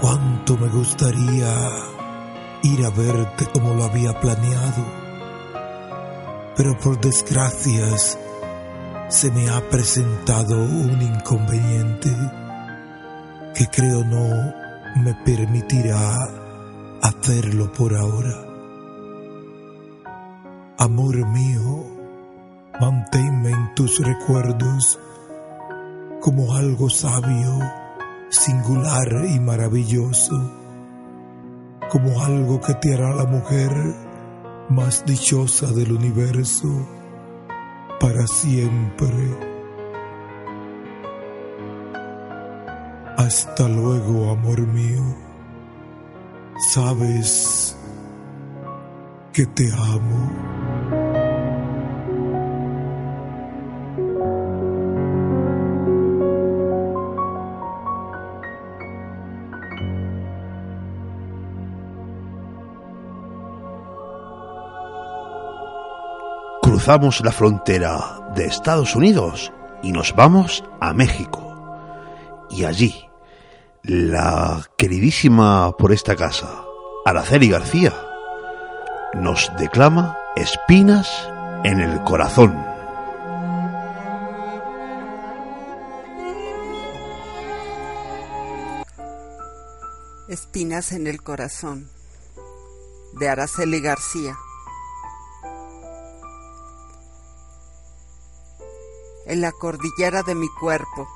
Cuánto 0.00 0.56
me 0.56 0.68
gustaría 0.70 1.54
ir 2.64 2.84
a 2.84 2.90
verte 2.90 3.46
como 3.52 3.74
lo 3.74 3.84
había 3.84 4.12
planeado, 4.18 4.84
pero 6.56 6.76
por 6.78 7.00
desgracias 7.00 8.18
se 9.08 9.30
me 9.30 9.48
ha 9.48 9.60
presentado 9.68 10.56
un 10.56 11.00
inconveniente 11.00 12.10
que 13.58 13.66
creo 13.66 14.04
no 14.04 14.54
me 15.02 15.14
permitirá 15.24 15.98
hacerlo 17.02 17.72
por 17.72 17.92
ahora. 17.92 18.36
Amor 20.78 21.26
mío, 21.26 21.84
manténme 22.80 23.50
en 23.50 23.74
tus 23.74 23.98
recuerdos 23.98 25.00
como 26.20 26.54
algo 26.54 26.88
sabio, 26.88 27.58
singular 28.28 29.26
y 29.28 29.40
maravilloso, 29.40 30.36
como 31.90 32.20
algo 32.22 32.60
que 32.60 32.74
te 32.74 32.94
hará 32.94 33.12
la 33.12 33.24
mujer 33.24 33.72
más 34.68 35.04
dichosa 35.04 35.66
del 35.72 35.94
universo 35.94 36.68
para 37.98 38.24
siempre. 38.28 39.47
Hasta 43.18 43.66
luego, 43.66 44.30
amor 44.30 44.60
mío. 44.60 45.02
Sabes 46.68 47.76
que 49.32 49.44
te 49.44 49.68
amo. 49.72 50.30
Cruzamos 66.62 67.20
la 67.24 67.32
frontera 67.32 68.30
de 68.36 68.46
Estados 68.46 68.94
Unidos 68.94 69.52
y 69.82 69.90
nos 69.90 70.14
vamos 70.14 70.62
a 70.80 70.92
México. 70.92 71.44
Y 72.48 72.64
allí, 72.64 73.07
la 73.88 74.70
queridísima 74.76 75.74
por 75.78 75.92
esta 75.92 76.14
casa, 76.14 76.62
Araceli 77.06 77.48
García, 77.48 77.94
nos 79.14 79.50
declama 79.58 80.18
Espinas 80.36 81.08
en 81.64 81.80
el 81.80 82.04
corazón. 82.04 82.54
Espinas 90.28 90.92
en 90.92 91.06
el 91.06 91.22
corazón 91.22 91.88
de 93.14 93.30
Araceli 93.30 93.80
García. 93.80 94.36
En 99.24 99.40
la 99.40 99.50
cordillera 99.52 100.22
de 100.22 100.34
mi 100.34 100.48
cuerpo, 100.60 101.08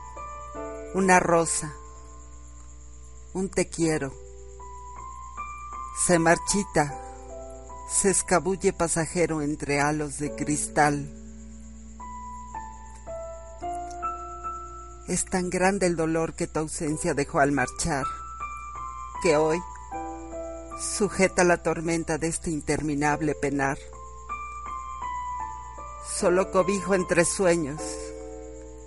una 0.95 1.21
rosa, 1.21 1.75
un 3.35 3.49
te 3.49 3.69
quiero, 3.69 4.13
se 6.07 6.19
marchita, 6.19 6.99
se 7.89 8.11
escabulle 8.11 8.73
pasajero 8.73 9.41
entre 9.41 9.81
halos 9.81 10.19
de 10.19 10.35
cristal. 10.35 11.11
Es 15.09 15.25
tan 15.25 15.51
grande 15.51 15.87
el 15.87 15.97
dolor 15.97 16.35
que 16.35 16.47
tu 16.47 16.61
ausencia 16.61 17.15
dejó 17.15 17.41
al 17.41 17.53
marchar, 17.53 18.05
que 19.23 19.37
hoy 19.37 19.63
sujeta 20.79 21.45
la 21.45 21.63
tormenta 21.63 22.19
de 22.19 22.29
este 22.29 22.51
interminable 22.51 23.35
penar. 23.35 23.79
Solo 26.19 26.51
cobijo 26.51 26.95
entre 26.95 27.25
sueños, 27.25 27.81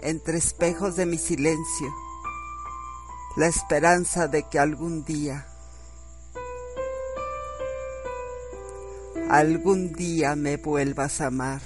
entre 0.01 0.37
espejos 0.37 0.95
de 0.95 1.05
mi 1.05 1.17
silencio, 1.17 1.93
la 3.35 3.47
esperanza 3.47 4.27
de 4.27 4.43
que 4.43 4.59
algún 4.59 5.03
día, 5.03 5.45
algún 9.29 9.91
día 9.91 10.35
me 10.35 10.55
vuelvas 10.57 11.19
a 11.19 11.27
amar. 11.27 11.61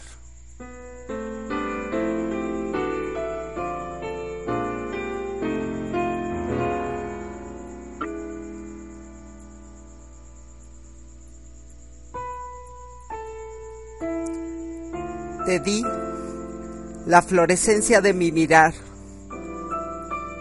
Te 15.46 15.60
di 15.60 15.84
la 17.08 17.24
florescencia 17.24 18.02
de 18.02 18.14
mi 18.14 18.32
mirar 18.32 18.88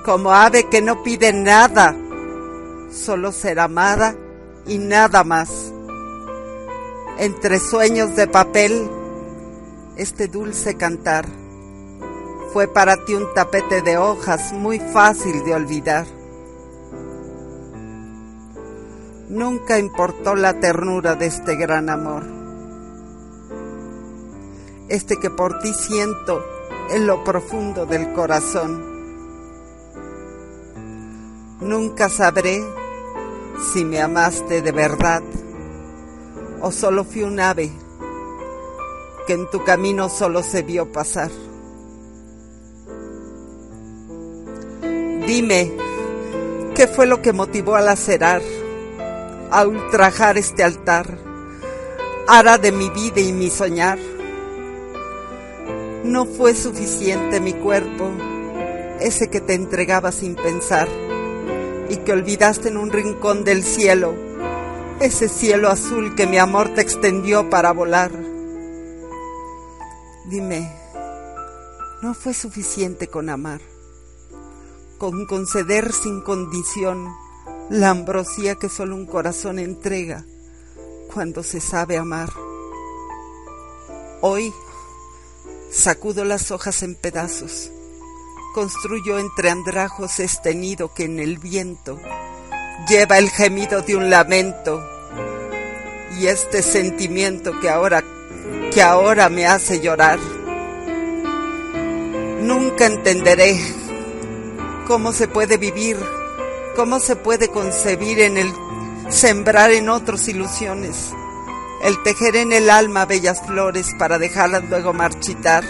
como 0.09 0.33
ave 0.33 0.71
que 0.71 0.81
no 0.81 1.03
pide 1.03 1.35
nada, 1.35 1.94
solo 2.90 3.31
ser 3.31 3.61
amada 3.61 4.16
y 4.66 4.79
nada 4.79 5.23
más. 5.23 5.71
Entre 7.18 7.61
sueños 7.61 8.16
de 8.16 8.27
papel, 8.27 8.88
este 9.99 10.29
dulce 10.29 10.79
cantar 10.79 11.27
fue 12.55 12.68
para 12.68 13.05
ti 13.05 13.12
un 13.12 13.27
tapete 13.35 13.83
de 13.83 13.99
hojas 13.99 14.55
muy 14.55 14.79
fácil 14.79 15.44
de 15.44 15.55
olvidar. 15.55 16.07
Nunca 19.29 19.79
importó 19.79 20.35
la 20.35 20.59
ternura 20.59 21.16
de 21.16 21.27
este 21.27 21.55
gran 21.57 21.90
amor. 21.90 22.25
Este 24.88 25.18
que 25.18 25.29
por 25.29 25.59
ti 25.59 25.75
siento 25.75 26.42
en 26.88 27.07
lo 27.07 27.23
profundo 27.25 27.85
del 27.85 28.14
corazón. 28.14 28.88
Nunca 31.61 32.09
sabré 32.09 32.62
si 33.73 33.85
me 33.85 34.01
amaste 34.01 34.62
de 34.62 34.71
verdad 34.71 35.25
o 36.61 36.71
solo 36.71 37.03
fui 37.03 37.25
un 37.25 37.40
ave 37.40 37.73
que 39.27 39.33
en 39.33 39.51
tu 39.51 39.64
camino 39.64 40.09
solo 40.09 40.44
se 40.44 40.62
vio 40.62 40.92
pasar. 40.92 41.33
Dime, 45.27 45.73
¿qué 46.77 46.87
fue 46.87 47.07
lo 47.07 47.23
que 47.23 47.33
motivó 47.33 47.75
a 47.75 47.81
lacerar, 47.81 48.40
a 49.51 49.66
ultrajar 49.66 50.38
este 50.38 50.62
altar, 50.62 51.18
ara 52.29 52.59
de 52.59 52.71
mi 52.71 52.88
vida 52.90 53.21
y 53.21 53.33
mi 53.33 53.51
soñar? 53.51 53.99
No 56.05 56.25
fue 56.25 56.55
suficiente 56.55 57.40
mi 57.40 57.53
cuerpo, 57.55 58.12
ese 59.01 59.29
que 59.29 59.40
te 59.40 59.55
entregaba 59.55 60.12
sin 60.12 60.37
pensar 60.37 60.88
y 61.88 61.96
que 61.98 62.12
olvidaste 62.12 62.68
en 62.68 62.77
un 62.77 62.90
rincón 62.90 63.44
del 63.44 63.62
cielo, 63.62 64.14
ese 65.01 65.29
cielo 65.29 65.68
azul 65.68 66.14
que 66.14 66.27
mi 66.27 66.38
amor 66.38 66.74
te 66.74 66.81
extendió 66.81 67.48
para 67.51 67.72
volar. 67.72 68.12
Dime, 70.27 70.70
¿no 72.03 72.14
fue 72.14 72.35
suficiente 72.35 73.09
con 73.09 73.31
amar? 73.31 73.61
Con 74.98 75.27
conceder 75.27 75.92
sin 75.92 76.20
condición 76.20 77.09
la 77.70 77.90
ambrosía 77.90 78.57
que 78.57 78.68
solo 78.68 78.94
un 78.94 79.07
corazón 79.07 79.59
entrega 79.59 80.24
cuando 81.12 81.42
se 81.42 81.61
sabe 81.61 81.96
amar. 81.96 82.31
Hoy 84.20 84.53
sacudo 85.70 86.24
las 86.24 86.51
hojas 86.51 86.83
en 86.83 86.94
pedazos, 86.94 87.70
construyo 88.59 89.21
entre 89.21 89.51
andrajos 89.51 90.18
este 90.18 90.53
nido 90.53 90.92
que 90.92 91.05
en 91.05 91.21
el 91.21 91.38
viento 91.38 91.97
lleva 92.88 93.16
el 93.18 93.31
gemido 93.31 93.83
de 93.83 93.94
un 93.94 94.11
lamento 94.11 94.85
y 96.18 96.27
este 96.27 96.64
sentimiento 96.64 97.61
que 97.61 97.71
ahora 97.71 98.03
que 98.73 98.83
ahora 98.83 99.29
me 99.29 99.47
hace 99.47 99.79
llorar. 99.79 100.18
Nunca 102.42 102.87
entenderé 102.87 103.61
cómo 104.88 105.12
se 105.12 105.29
puede 105.29 105.57
vivir, 105.57 105.97
cómo 106.75 106.99
se 106.99 107.14
puede 107.14 107.51
concebir 107.51 108.18
en 108.18 108.38
el 108.38 108.53
sembrar 109.09 109.71
en 109.71 109.88
otros 109.88 110.27
ilusiones, 110.27 111.12
el 111.85 112.03
tejer 112.03 112.35
en 112.35 112.53
el 112.53 112.71
alma 112.71 113.07
bellas 113.07 113.40
flores 113.47 113.94
para 114.01 114.18
dejarlas 114.18 114.68
luego 114.68 114.92
marchitar. 114.92 115.62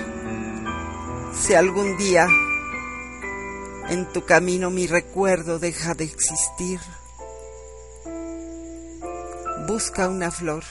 Si 1.38 1.52
algún 1.52 1.98
día 1.98 2.26
en 3.88 4.06
tu 4.12 4.24
camino 4.24 4.70
mi 4.70 4.86
recuerdo 4.86 5.58
deja 5.58 5.94
de 5.94 6.04
existir, 6.04 6.80
busca 9.66 10.08
una 10.08 10.30
flor 10.30 10.64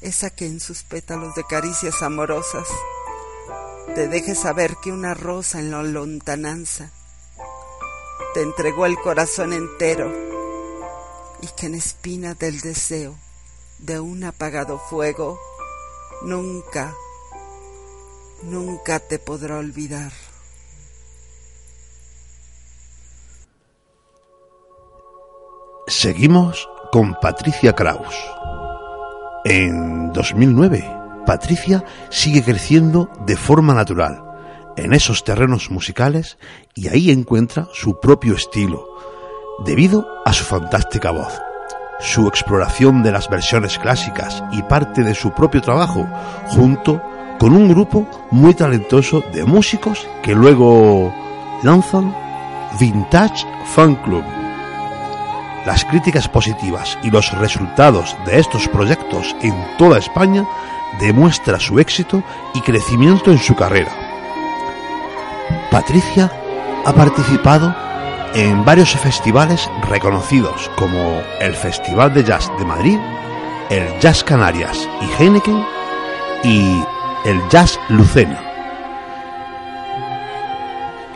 esa 0.00 0.30
que 0.30 0.46
en 0.46 0.60
sus 0.60 0.82
pétalos 0.82 1.34
de 1.34 1.44
caricias 1.44 2.02
amorosas 2.02 2.68
te 3.94 4.08
deje 4.08 4.34
saber 4.34 4.76
que 4.82 4.92
una 4.92 5.14
rosa 5.14 5.58
en 5.58 5.70
la 5.70 5.82
lontananza 5.82 6.92
te 8.34 8.42
entregó 8.42 8.86
el 8.86 8.96
corazón 8.96 9.52
entero 9.52 10.12
y 11.40 11.48
que 11.56 11.66
en 11.66 11.74
espina 11.74 12.34
del 12.34 12.60
deseo 12.60 13.16
de 13.78 14.00
un 14.00 14.24
apagado 14.24 14.78
fuego 14.78 15.40
nunca, 16.22 16.94
nunca 18.42 19.00
te 19.00 19.18
podrá 19.18 19.58
olvidar. 19.58 20.12
Seguimos 25.88 26.68
con 26.90 27.14
Patricia 27.14 27.72
Kraus. 27.72 28.16
En 29.44 30.12
2009, 30.12 30.84
Patricia 31.24 31.84
sigue 32.10 32.42
creciendo 32.42 33.08
de 33.24 33.36
forma 33.36 33.72
natural 33.72 34.24
en 34.76 34.92
esos 34.92 35.22
terrenos 35.22 35.70
musicales 35.70 36.38
y 36.74 36.88
ahí 36.88 37.12
encuentra 37.12 37.68
su 37.72 38.00
propio 38.00 38.34
estilo, 38.34 38.84
debido 39.64 40.08
a 40.24 40.32
su 40.32 40.42
fantástica 40.42 41.12
voz, 41.12 41.40
su 42.00 42.26
exploración 42.26 43.04
de 43.04 43.12
las 43.12 43.30
versiones 43.30 43.78
clásicas 43.78 44.42
y 44.50 44.62
parte 44.62 45.04
de 45.04 45.14
su 45.14 45.30
propio 45.34 45.62
trabajo, 45.62 46.04
junto 46.48 47.00
con 47.38 47.52
un 47.52 47.68
grupo 47.68 48.08
muy 48.32 48.54
talentoso 48.54 49.22
de 49.32 49.44
músicos 49.44 50.04
que 50.24 50.34
luego 50.34 51.14
lanzan 51.62 52.12
Vintage 52.80 53.46
Fan 53.66 53.94
Club. 54.02 54.45
Las 55.66 55.84
críticas 55.84 56.28
positivas 56.28 56.96
y 57.02 57.10
los 57.10 57.32
resultados 57.32 58.16
de 58.24 58.38
estos 58.38 58.68
proyectos 58.68 59.34
en 59.42 59.52
toda 59.78 59.98
España 59.98 60.46
demuestra 61.00 61.58
su 61.58 61.80
éxito 61.80 62.22
y 62.54 62.60
crecimiento 62.60 63.32
en 63.32 63.38
su 63.38 63.56
carrera. 63.56 63.90
Patricia 65.72 66.30
ha 66.84 66.92
participado 66.92 67.74
en 68.32 68.64
varios 68.64 68.90
festivales 68.92 69.68
reconocidos 69.88 70.70
como 70.76 71.20
el 71.40 71.54
Festival 71.54 72.14
de 72.14 72.22
Jazz 72.22 72.48
de 72.60 72.64
Madrid, 72.64 72.98
el 73.68 73.98
Jazz 73.98 74.22
Canarias 74.22 74.88
y 75.02 75.20
Heineken 75.20 75.66
y 76.44 76.80
el 77.24 77.40
Jazz 77.48 77.80
Lucena. 77.88 78.40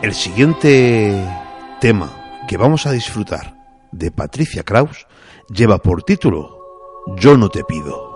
El 0.01 0.13
siguiente 0.13 1.25
tema 1.79 2.09
que 2.49 2.57
vamos 2.57 2.85
a 2.85 2.91
disfrutar 2.91 3.60
de 3.91 4.11
Patricia 4.11 4.63
Kraus 4.63 5.07
lleva 5.49 5.77
por 5.79 6.03
título 6.03 6.57
Yo 7.17 7.37
no 7.37 7.49
te 7.49 7.63
pido. 7.63 8.09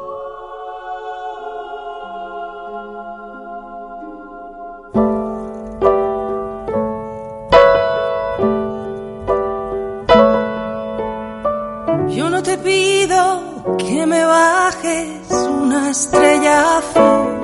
Yo 12.09 12.29
no 12.29 12.41
te 12.41 12.57
pido 12.59 13.75
que 13.77 14.05
me 14.05 14.23
bajes 14.23 15.31
una 15.31 15.89
estrella 15.89 16.77
azul, 16.77 17.35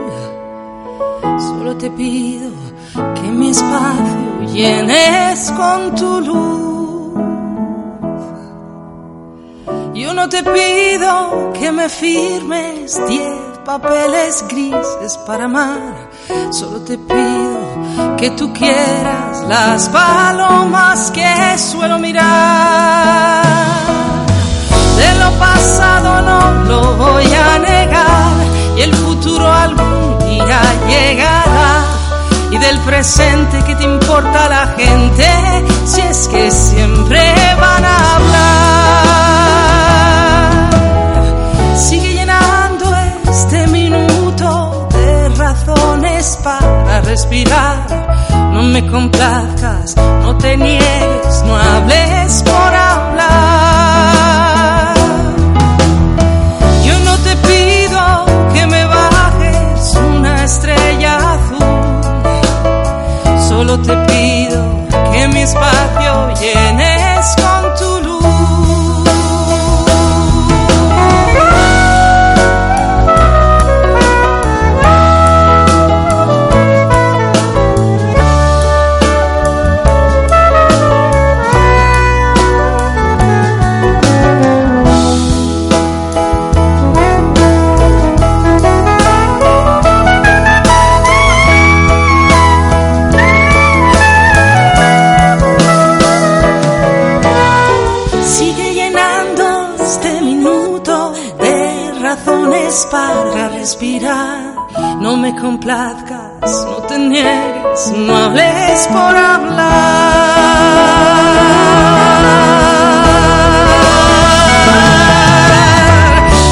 solo 1.39 1.75
te 1.77 1.91
pido 1.91 2.51
que 3.15 3.31
mi 3.31 3.49
espacio 3.49 4.41
llenes 4.53 5.51
con 5.51 5.95
tu 5.95 6.21
luz. 6.21 6.70
No 10.21 10.29
te 10.29 10.43
pido 10.43 11.51
que 11.51 11.71
me 11.71 11.89
firmes 11.89 13.01
diez 13.07 13.57
papeles 13.65 14.45
grises 14.47 15.17
para 15.25 15.45
amar, 15.45 16.11
solo 16.51 16.79
te 16.81 16.95
pido 16.95 18.15
que 18.17 18.29
tú 18.37 18.53
quieras 18.53 19.43
las 19.47 19.89
palomas 19.89 21.09
que 21.09 21.57
suelo 21.57 21.97
mirar. 21.97 23.43
De 24.95 25.09
lo 25.21 25.31
pasado 25.39 26.21
no 26.21 26.65
lo 26.65 26.97
voy 26.97 27.25
a 27.33 27.57
negar 27.57 28.33
y 28.77 28.81
el 28.81 28.93
futuro 28.93 29.51
algún 29.51 30.19
día 30.19 30.61
llegará. 30.87 31.83
Y 32.51 32.57
del 32.59 32.77
presente 32.81 33.63
que 33.63 33.73
te 33.73 33.85
importa 33.85 34.49
la 34.49 34.67
gente 34.77 35.25
si 35.85 36.01
es 36.01 36.27
que 36.27 36.51
siempre 36.51 37.33
van 37.59 37.85
a 37.85 38.15
hablar. 38.15 38.70
respirar. 47.11 47.77
No 48.53 48.63
me 48.63 48.81
complazcas, 48.87 49.95
no 49.97 50.37
te 50.37 50.55
niegues, 50.55 51.43
no 51.45 51.57
hables 51.57 52.43
por 52.43 52.73
hablar. 52.91 53.33
Yo 56.85 56.95
no 57.07 57.17
te 57.25 57.35
pido 57.47 58.01
que 58.53 58.65
me 58.65 58.85
bajes 58.85 59.93
una 60.13 60.43
estrella 60.45 61.13
azul, 61.35 62.01
solo 63.49 63.73
te 63.81 63.95
pido 64.09 64.61
que 65.11 65.27
mi 65.27 65.41
espacio 65.41 66.33
llene. 66.39 66.90
Razones 102.71 102.87
para 102.89 103.49
respirar. 103.49 104.55
No 104.99 105.17
me 105.17 105.35
complazcas, 105.35 106.65
no 106.65 106.77
te 106.87 106.97
niegues, 106.97 107.91
no 107.97 108.15
hables 108.15 108.87
por 108.87 109.15
hablar. 109.15 110.21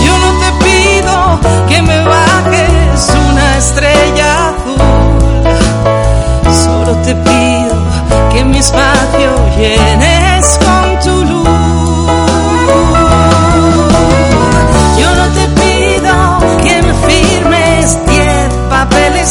Yo 0.06 0.18
no 0.18 0.32
te 0.42 0.52
pido 0.66 1.40
que 1.70 1.82
me 1.82 2.04
bajes 2.04 3.10
una 3.30 3.58
estrella 3.58 4.50
azul. 4.50 4.82
Solo 6.66 6.96
te 7.04 7.16
pido 7.16 7.76
que 8.34 8.44
mi 8.44 8.58
espacio 8.58 9.32
llenes 9.58 10.29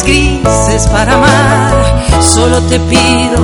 grises 0.02 0.86
para 0.88 1.14
amar. 1.14 2.22
Solo 2.22 2.60
te 2.62 2.78
pido 2.80 3.38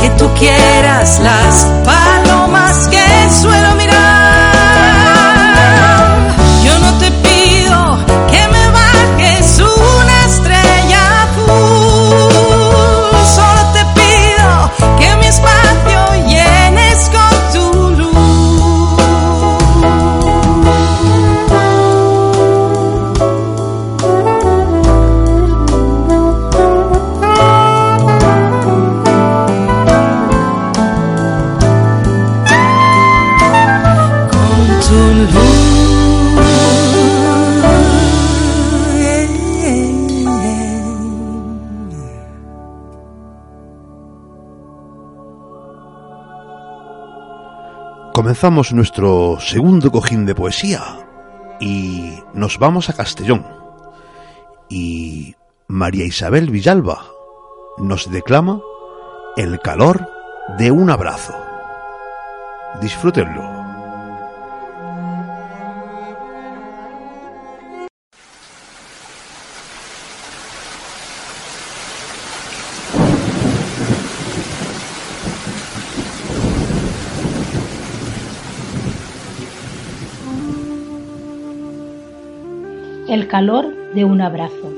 que 0.00 0.10
tú 0.10 0.28
quieras 0.34 1.20
las 1.20 1.66
palomas 1.84 2.88
que 2.88 3.30
suelo 3.30 3.74
mirar. 3.74 3.95
Comenzamos 48.26 48.72
nuestro 48.72 49.38
segundo 49.38 49.92
cojín 49.92 50.26
de 50.26 50.34
poesía 50.34 50.82
y 51.60 52.10
nos 52.34 52.58
vamos 52.58 52.90
a 52.90 52.92
Castellón. 52.92 53.46
Y 54.68 55.36
María 55.68 56.04
Isabel 56.04 56.50
Villalba 56.50 57.06
nos 57.78 58.10
declama 58.10 58.60
El 59.36 59.60
calor 59.60 60.10
de 60.58 60.72
un 60.72 60.90
abrazo. 60.90 61.36
Disfrútenlo. 62.80 63.55
El 83.16 83.28
calor 83.28 83.74
de 83.94 84.04
un 84.04 84.20
abrazo. 84.20 84.70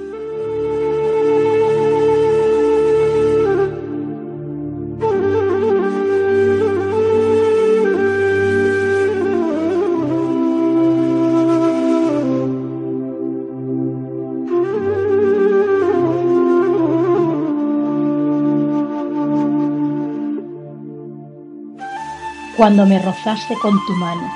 Cuando 22.56 22.86
me 22.86 23.00
rozaste 23.00 23.56
con 23.60 23.84
tu 23.84 23.92
mano. 23.94 24.30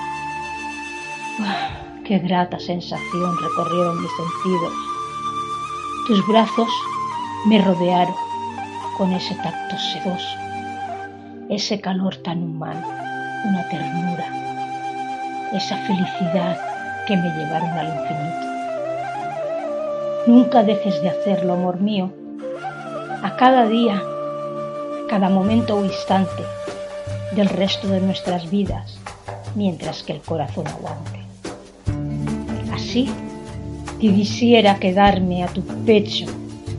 Qué 2.13 2.19
grata 2.19 2.59
sensación 2.59 3.39
recorrieron 3.41 4.03
mis 4.03 4.11
sentidos. 4.11 4.73
Tus 6.07 6.27
brazos 6.27 6.69
me 7.47 7.59
rodearon 7.59 8.15
con 8.99 9.15
ese 9.15 9.35
tacto 9.37 9.79
sedoso, 9.79 10.37
ese 11.49 11.81
calor 11.81 12.17
tan 12.17 12.43
humano, 12.43 12.87
una 13.47 13.67
ternura, 13.71 14.27
esa 15.55 15.79
felicidad 15.87 16.59
que 17.07 17.17
me 17.17 17.31
llevaron 17.31 17.71
al 17.71 17.89
infinito. 17.89 18.47
Nunca 20.27 20.63
dejes 20.65 21.01
de 21.01 21.09
hacerlo, 21.09 21.55
amor 21.55 21.81
mío. 21.81 22.13
A 23.23 23.37
cada 23.39 23.65
día, 23.65 24.03
cada 25.09 25.31
momento 25.31 25.79
o 25.79 25.85
instante 25.87 26.43
del 27.35 27.49
resto 27.49 27.89
de 27.89 28.03
nuestras 28.03 28.51
vidas, 28.51 28.99
mientras 29.55 30.03
que 30.03 30.13
el 30.13 30.21
corazón 30.21 30.67
aguante. 30.67 31.22
Que 32.93 34.15
quisiera 34.15 34.79
quedarme 34.79 35.43
a 35.43 35.47
tu 35.47 35.63
pecho, 35.63 36.27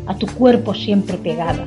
a 0.06 0.16
tu 0.16 0.28
cuerpo 0.28 0.76
siempre 0.76 1.18
pegada, 1.18 1.66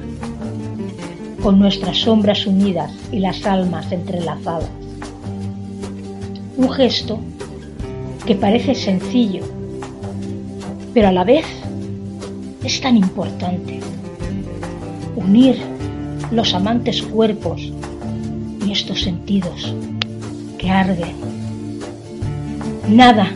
con 1.42 1.59
nuestras 1.59 1.97
sombras 1.97 2.47
unidas 2.47 2.92
y 3.11 3.18
las 3.18 3.44
almas 3.44 3.90
entrelazadas. 3.90 4.70
Un 6.57 6.70
gesto 6.70 7.18
que 8.24 8.36
parece 8.36 8.76
sencillo, 8.76 9.42
pero 10.94 11.09
a 11.09 11.12
la 11.12 11.24
vez 11.24 11.47
es 12.62 12.80
tan 12.80 12.97
importante. 12.97 13.80
Unir 15.16 15.57
los 16.30 16.55
amantes 16.55 17.03
cuerpos 17.03 17.72
y 18.64 18.70
estos 18.70 19.03
sentidos 19.03 19.74
que 20.57 20.70
arden. 20.70 21.16
Nada 22.88 23.32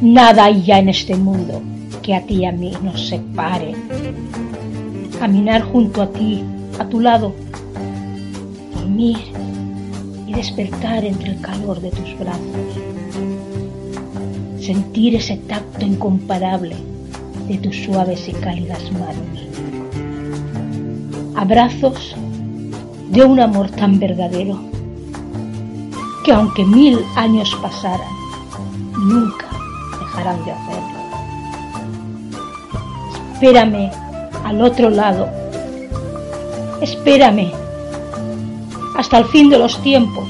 Nada 0.00 0.44
hay 0.44 0.62
ya 0.62 0.78
en 0.78 0.90
este 0.90 1.16
mundo 1.16 1.60
que 2.02 2.14
a 2.14 2.24
ti 2.24 2.34
y 2.36 2.44
a 2.44 2.52
mí 2.52 2.72
nos 2.84 3.08
separe. 3.08 3.74
Caminar 5.18 5.62
junto 5.62 6.02
a 6.02 6.06
ti, 6.12 6.44
a 6.78 6.84
tu 6.84 7.00
lado, 7.00 7.34
dormir 8.74 9.18
y 10.28 10.34
despertar 10.34 11.04
entre 11.04 11.32
el 11.32 11.40
calor 11.40 11.80
de 11.80 11.90
tus 11.90 12.16
brazos. 12.16 12.78
Sentir 14.60 15.16
ese 15.16 15.36
tacto 15.36 15.84
incomparable 15.84 16.76
de 17.48 17.58
tus 17.58 17.76
suaves 17.82 18.28
y 18.28 18.32
cálidas 18.34 18.92
manos. 18.92 19.48
Abrazos 21.34 22.14
de 23.10 23.24
un 23.24 23.40
amor 23.40 23.68
tan 23.72 23.98
verdadero 23.98 24.60
que 26.24 26.30
aunque 26.30 26.64
mil 26.64 27.00
años 27.16 27.56
pasaran, 27.60 28.12
nunca 28.96 29.47
de 30.24 30.52
hacerlo. 30.52 30.98
Espérame 33.34 33.90
al 34.44 34.60
otro 34.62 34.90
lado. 34.90 35.28
Espérame 36.80 37.52
hasta 38.96 39.18
el 39.18 39.26
fin 39.26 39.48
de 39.48 39.58
los 39.58 39.80
tiempos. 39.82 40.28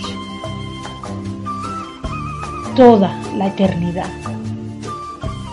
Toda 2.77 3.19
la 3.37 3.47
eternidad. 3.47 4.11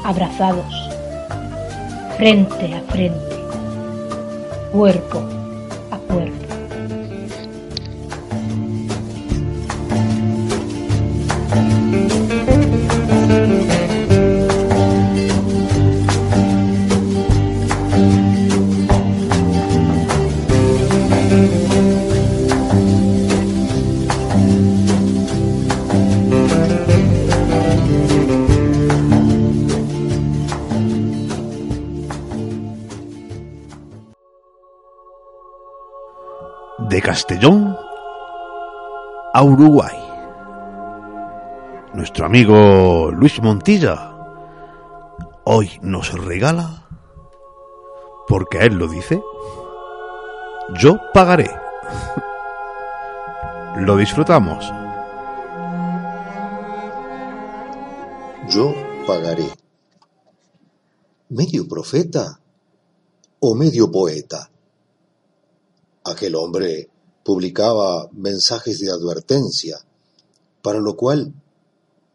Abrazados, 0.04 0.90
frente 2.18 2.76
a 2.76 2.82
frente, 2.92 3.44
cuerpo 4.72 5.35
Castellón 37.16 37.78
a 39.34 39.42
Uruguay. 39.42 39.98
Nuestro 41.94 42.26
amigo 42.26 43.10
Luis 43.10 43.42
Montilla 43.42 44.12
hoy 45.46 45.80
nos 45.82 46.12
regala, 46.12 46.90
porque 48.28 48.58
él 48.66 48.76
lo 48.76 48.90
dice, 48.90 49.24
yo 50.78 50.98
pagaré. 51.14 51.50
Lo 53.78 53.96
disfrutamos. 53.96 54.70
Yo 58.50 58.74
pagaré. 59.08 59.48
¿Medio 61.30 61.66
profeta 61.66 62.42
o 63.40 63.56
medio 63.56 63.90
poeta? 63.90 64.50
Aquel 66.04 66.36
hombre 66.36 66.90
publicaba 67.26 68.08
mensajes 68.12 68.80
de 68.80 68.92
advertencia, 68.92 69.84
para 70.62 70.80
lo 70.80 70.96
cual 70.96 71.34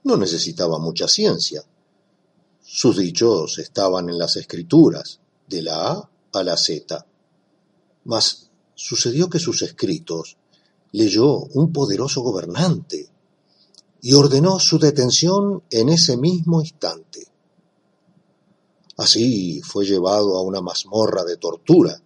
no 0.05 0.17
necesitaba 0.17 0.79
mucha 0.79 1.09
ciencia. 1.09 1.65
Sus 2.63 2.97
dichos 2.97 3.59
estaban 3.59 4.09
en 4.09 4.17
las 4.17 4.37
escrituras, 4.37 5.19
de 5.49 5.63
la 5.63 5.91
A 5.91 6.11
a 6.33 6.43
la 6.45 6.57
Z. 6.57 7.05
Mas 8.05 8.51
sucedió 8.77 9.29
que 9.29 9.41
sus 9.41 9.63
escritos 9.63 10.37
leyó 10.93 11.39
un 11.39 11.73
poderoso 11.73 12.21
gobernante 12.21 13.09
y 14.03 14.15
ordenó 14.15 14.61
su 14.61 14.79
detención 14.79 15.65
en 15.71 15.89
ese 15.89 16.17
mismo 16.17 16.61
instante. 16.61 17.27
Así 18.97 19.61
fue 19.63 19.87
llevado 19.87 20.37
a 20.37 20.43
una 20.43 20.61
mazmorra 20.61 21.25
de 21.25 21.37
tortura, 21.37 22.01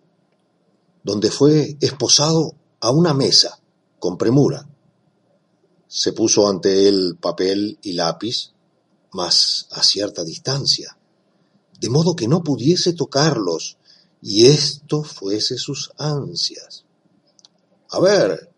donde 1.02 1.30
fue 1.30 1.76
esposado 1.82 2.54
a 2.84 2.90
una 2.90 3.14
mesa 3.14 3.58
con 3.98 4.18
premura. 4.18 4.68
Se 5.88 6.12
puso 6.12 6.46
ante 6.46 6.86
él 6.86 7.16
papel 7.18 7.78
y 7.80 7.94
lápiz, 7.94 8.52
mas 9.12 9.68
a 9.70 9.82
cierta 9.82 10.22
distancia, 10.22 10.94
de 11.80 11.88
modo 11.88 12.14
que 12.14 12.28
no 12.28 12.42
pudiese 12.42 12.92
tocarlos 12.92 13.78
y 14.20 14.48
esto 14.48 15.02
fuese 15.02 15.56
sus 15.56 15.92
ansias. 15.96 16.84
A 17.88 18.00
ver, 18.00 18.52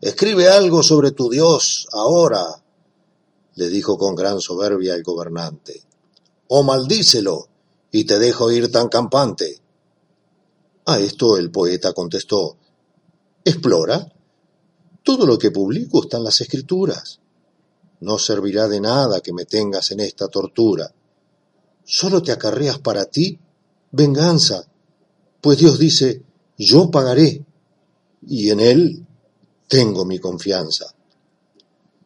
escribe 0.00 0.48
algo 0.48 0.84
sobre 0.84 1.10
tu 1.10 1.28
Dios 1.28 1.88
ahora, 1.90 2.62
le 3.56 3.68
dijo 3.68 3.98
con 3.98 4.14
gran 4.14 4.40
soberbia 4.40 4.94
el 4.94 5.02
gobernante, 5.02 5.82
o 6.46 6.62
maldícelo 6.62 7.48
y 7.90 8.04
te 8.04 8.20
dejo 8.20 8.52
ir 8.52 8.70
tan 8.70 8.88
campante. 8.88 9.60
A 10.86 11.00
esto 11.00 11.36
el 11.36 11.50
poeta 11.50 11.92
contestó, 11.92 12.58
explora, 13.44 14.12
todo 15.02 15.26
lo 15.26 15.38
que 15.38 15.50
publico 15.50 16.02
está 16.02 16.18
en 16.18 16.24
las 16.24 16.40
escrituras. 16.40 17.20
No 18.00 18.18
servirá 18.18 18.68
de 18.68 18.80
nada 18.80 19.20
que 19.20 19.32
me 19.32 19.44
tengas 19.44 19.90
en 19.90 20.00
esta 20.00 20.28
tortura. 20.28 20.92
Solo 21.84 22.22
te 22.22 22.32
acarreas 22.32 22.78
para 22.78 23.04
ti 23.06 23.38
venganza, 23.92 24.66
pues 25.40 25.58
Dios 25.58 25.78
dice, 25.78 26.22
yo 26.56 26.90
pagaré, 26.90 27.44
y 28.26 28.50
en 28.50 28.60
Él 28.60 29.06
tengo 29.68 30.04
mi 30.04 30.18
confianza. 30.18 30.94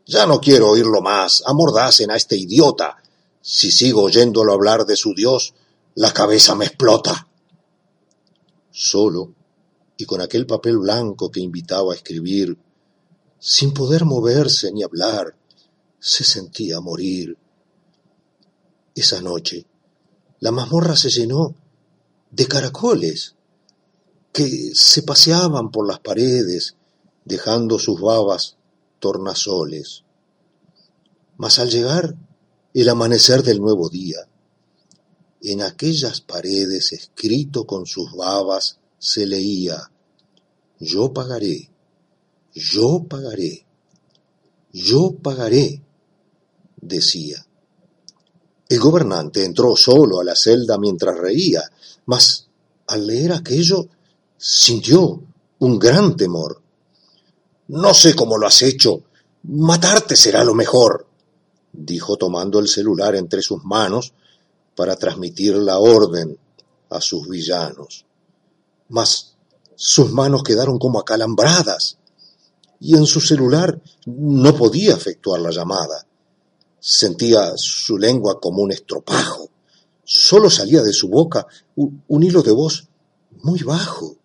Ya 0.06 0.26
no 0.26 0.40
quiero 0.40 0.70
oírlo 0.70 1.00
más, 1.00 1.42
amordacen 1.46 2.10
a 2.10 2.16
este 2.16 2.36
idiota. 2.36 2.96
Si 3.40 3.70
sigo 3.70 4.02
oyéndolo 4.02 4.52
hablar 4.52 4.86
de 4.86 4.96
su 4.96 5.14
Dios, 5.14 5.54
la 5.94 6.12
cabeza 6.12 6.54
me 6.54 6.66
explota. 6.66 7.28
Solo, 8.70 9.32
y 9.96 10.04
con 10.04 10.20
aquel 10.20 10.46
papel 10.46 10.78
blanco 10.78 11.30
que 11.30 11.40
invitaba 11.40 11.92
a 11.92 11.96
escribir, 11.96 12.58
sin 13.38 13.72
poder 13.72 14.04
moverse 14.04 14.72
ni 14.72 14.82
hablar, 14.82 15.36
se 15.98 16.24
sentía 16.24 16.80
morir. 16.80 17.36
Esa 18.94 19.20
noche, 19.20 19.66
la 20.40 20.52
mazmorra 20.52 20.96
se 20.96 21.10
llenó 21.10 21.54
de 22.30 22.46
caracoles 22.46 23.34
que 24.32 24.72
se 24.74 25.02
paseaban 25.02 25.70
por 25.70 25.86
las 25.86 26.00
paredes, 26.00 26.76
dejando 27.24 27.78
sus 27.78 28.00
babas 28.00 28.56
tornasoles. 29.00 30.04
Mas 31.38 31.58
al 31.58 31.70
llegar 31.70 32.14
el 32.74 32.88
amanecer 32.88 33.42
del 33.42 33.60
nuevo 33.60 33.88
día, 33.88 34.28
en 35.40 35.62
aquellas 35.62 36.20
paredes 36.20 36.92
escrito 36.92 37.66
con 37.66 37.86
sus 37.86 38.12
babas 38.12 38.78
se 39.06 39.24
leía, 39.24 39.88
yo 40.80 41.12
pagaré, 41.12 41.70
yo 42.52 43.04
pagaré, 43.08 43.64
yo 44.72 45.14
pagaré, 45.22 45.80
decía. 46.80 47.46
El 48.68 48.80
gobernante 48.80 49.44
entró 49.44 49.76
solo 49.76 50.18
a 50.18 50.24
la 50.24 50.34
celda 50.34 50.76
mientras 50.76 51.16
reía, 51.16 51.62
mas 52.06 52.48
al 52.88 53.06
leer 53.06 53.32
aquello 53.32 53.86
sintió 54.36 55.22
un 55.60 55.78
gran 55.78 56.16
temor. 56.16 56.60
No 57.68 57.94
sé 57.94 58.16
cómo 58.16 58.36
lo 58.36 58.48
has 58.48 58.60
hecho. 58.62 59.04
Matarte 59.44 60.16
será 60.16 60.42
lo 60.42 60.52
mejor, 60.54 61.06
dijo 61.72 62.16
tomando 62.16 62.58
el 62.58 62.66
celular 62.66 63.14
entre 63.14 63.40
sus 63.40 63.62
manos 63.62 64.12
para 64.74 64.96
transmitir 64.96 65.54
la 65.54 65.78
orden 65.78 66.36
a 66.90 67.00
sus 67.00 67.28
villanos. 67.28 68.05
Mas 68.88 69.34
sus 69.74 70.10
manos 70.12 70.42
quedaron 70.42 70.78
como 70.78 71.00
acalambradas 71.00 71.98
y 72.80 72.96
en 72.96 73.06
su 73.06 73.20
celular 73.20 73.80
no 74.06 74.54
podía 74.54 74.94
efectuar 74.94 75.40
la 75.40 75.50
llamada. 75.50 76.06
Sentía 76.78 77.52
su 77.56 77.98
lengua 77.98 78.40
como 78.40 78.62
un 78.62 78.72
estropajo. 78.72 79.50
Solo 80.04 80.50
salía 80.50 80.82
de 80.82 80.92
su 80.92 81.08
boca 81.08 81.46
un, 81.74 82.04
un 82.08 82.22
hilo 82.22 82.42
de 82.42 82.52
voz 82.52 82.88
muy 83.42 83.62
bajo. 83.62 84.16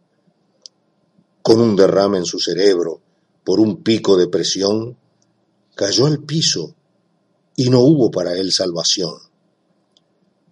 Con 1.42 1.60
un 1.60 1.76
derrame 1.76 2.20
en 2.20 2.26
su 2.26 2.40
cerebro, 2.40 3.02
por 3.44 3.60
un 3.60 3.82
pico 3.82 4.16
de 4.16 4.28
presión, 4.28 4.96
cayó 5.76 6.06
al 6.06 6.20
piso 6.20 6.76
y 7.56 7.70
no 7.70 7.80
hubo 7.82 8.12
para 8.12 8.34
él 8.34 8.52
salvación. 8.52 9.16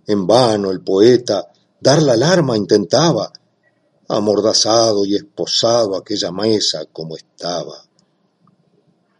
En 0.08 0.26
vano 0.26 0.72
el 0.72 0.82
poeta 0.82 1.52
dar 1.80 2.02
la 2.02 2.14
alarma 2.14 2.58
intentaba, 2.58 3.32
amordazado 4.10 5.06
y 5.06 5.16
esposado 5.16 5.96
aquella 5.96 6.32
mesa 6.32 6.86
como 6.92 7.16
estaba. 7.16 7.86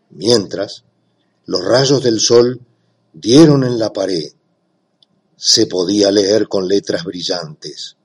Mientras, 0.10 0.84
los 1.46 1.64
rayos 1.64 2.04
del 2.04 2.20
sol 2.20 2.60
dieron 3.14 3.64
en 3.64 3.78
la 3.78 3.94
pared. 3.94 4.32
Se 5.36 5.68
podía 5.68 6.12
leer 6.12 6.48
con 6.48 6.68
letras 6.68 7.04
brillantes. 7.04 7.96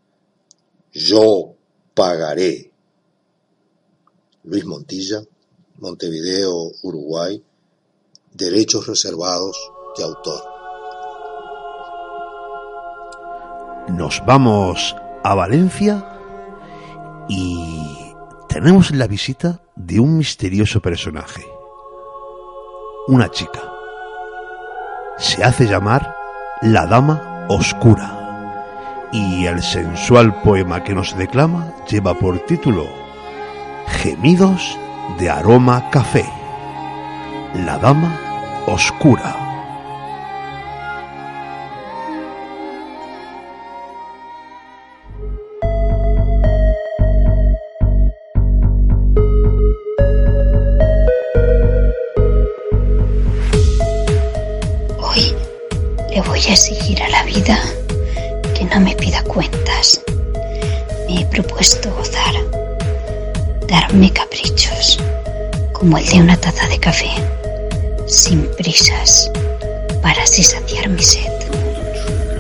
Yo 0.93 1.55
pagaré. 1.95 2.71
Luis 4.45 4.67
Montilla, 4.67 5.23
Montevideo, 5.79 6.71
Uruguay, 6.83 7.43
derechos 8.35 8.87
reservados 8.87 9.57
de 9.97 10.05
autor. 10.05 10.45
Nos 13.89 14.23
vamos 14.27 14.95
a 15.23 15.35
Valencia 15.35 16.14
y 17.29 18.15
tenemos 18.49 18.91
la 18.91 19.07
visita 19.07 19.61
de 19.77 20.01
un 20.01 20.19
misterioso 20.19 20.81
personaje. 20.81 21.45
Una 23.09 23.31
chica. 23.31 23.61
Se 25.19 25.45
hace 25.45 25.67
llamar 25.67 26.17
la 26.63 26.87
Dama 26.87 27.47
Oscura 27.49 29.09
y 29.13 29.47
el 29.47 29.63
sensual 29.63 30.41
poema 30.43 30.83
que 30.83 30.95
nos 30.95 31.17
declama 31.17 31.73
lleva 31.89 32.15
por 32.15 32.39
título 32.41 32.87
Gemidos 33.87 34.79
de 35.19 35.31
aroma 35.31 35.91
café. 35.91 36.25
La 37.55 37.79
Dama 37.79 38.19
Oscura. 38.67 39.44
Como 65.85 65.99
el 65.99 66.07
de 66.07 66.19
una 66.19 66.35
taza 66.39 66.67
de 66.69 66.79
café, 66.79 67.11
sin 68.07 68.47
prisas, 68.57 69.31
para 70.01 70.23
así 70.23 70.43
saciar 70.43 70.89
mi 70.89 71.03
sed, 71.03 71.31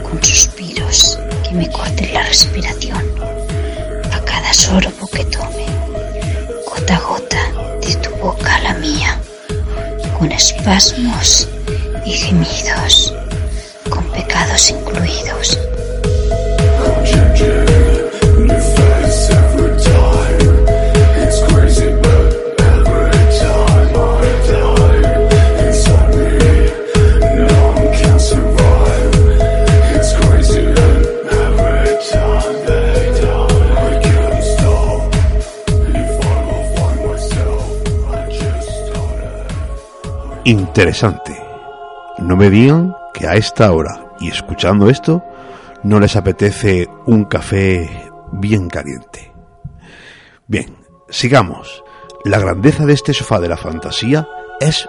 con 0.03 0.25
suspiros 0.25 1.19
que 1.47 1.55
me 1.55 1.71
corten 1.71 2.15
la 2.15 2.23
respiración 2.23 3.05
a 4.13 4.21
cada 4.25 4.51
sorbo 4.55 5.07
que 5.09 5.27
tome, 5.27 5.67
gota 6.65 6.97
a 6.97 8.23
boca 8.23 8.57
a 8.57 8.61
la 8.61 8.75
mía, 8.79 9.21
con 10.19 10.33
espasmos 10.33 11.47
y 12.07 12.13
gemidos, 12.13 13.13
con 13.91 14.05
pecados 14.05 14.71
incluidos. 14.71 15.59
Interesante. 40.45 41.43
No 42.19 42.37
me 42.37 42.51
digan 42.51 42.95
que 43.15 43.27
a 43.27 43.33
esta 43.33 43.73
hora 43.73 44.13
y 44.21 44.29
escuchando 44.29 44.91
esto 44.91 45.25
no 45.83 45.99
les 45.99 46.17
apetece 46.17 46.87
un 47.07 47.25
café 47.25 48.11
bien 48.31 48.69
caliente. 48.69 49.33
Bien, 50.47 50.77
sigamos. 51.09 51.83
La 52.25 52.39
grandeza 52.39 52.85
de 52.85 52.93
este 52.93 53.15
sofá 53.15 53.41
de 53.41 53.49
la 53.49 53.57
fantasía 53.57 54.29
es 54.61 54.87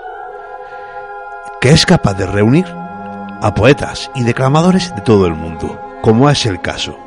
que 1.62 1.70
es 1.70 1.86
capaz 1.86 2.16
de 2.16 2.26
reunir 2.26 2.66
a 2.68 3.54
poetas 3.56 4.12
y 4.14 4.24
declamadores 4.24 4.94
de 4.94 5.02
todo 5.02 5.26
el 5.26 5.36
mundo, 5.36 5.80
como 6.02 6.30
es 6.30 6.46
el 6.46 6.60
caso. 6.60 6.98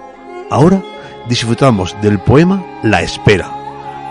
Ahora 0.51 0.83
disfrutamos 1.29 1.95
del 2.01 2.19
poema 2.19 2.65
La 2.83 3.03
Espera. 3.03 3.51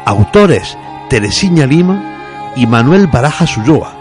Autores 0.05 0.77
Teresina 1.09 1.65
Lima 1.65 2.53
y 2.55 2.67
Manuel 2.67 3.07
Barajas 3.07 3.57
Ulloa, 3.57 3.96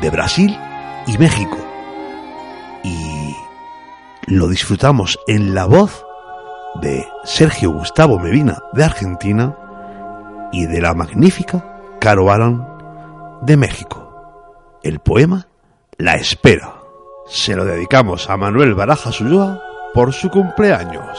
de 0.00 0.10
Brasil 0.10 0.58
y 1.06 1.18
México. 1.18 1.56
Y 2.82 3.34
lo 4.26 4.48
disfrutamos 4.48 5.18
en 5.26 5.54
la 5.54 5.66
voz 5.66 6.04
de 6.80 7.06
Sergio 7.24 7.70
Gustavo 7.70 8.18
Medina 8.18 8.58
de 8.72 8.84
Argentina 8.84 9.56
y 10.52 10.66
de 10.66 10.80
la 10.80 10.94
magnífica 10.94 11.64
Caro 12.00 12.30
Alan 12.30 12.66
de 13.42 13.56
México. 13.56 14.80
El 14.82 15.00
poema 15.00 15.48
La 15.96 16.14
Espera. 16.14 16.74
Se 17.26 17.56
lo 17.56 17.64
dedicamos 17.64 18.28
a 18.28 18.36
Manuel 18.36 18.74
Barajas 18.74 19.20
Ulloa 19.20 19.62
por 19.94 20.12
su 20.12 20.28
cumpleaños. 20.28 21.18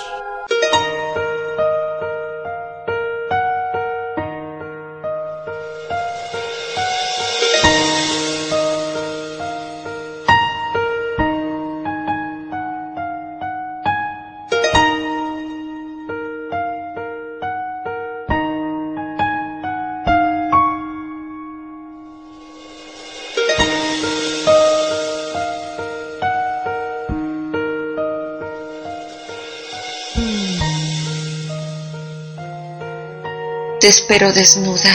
Te 33.85 33.89
espero 33.89 34.33
desnuda, 34.33 34.89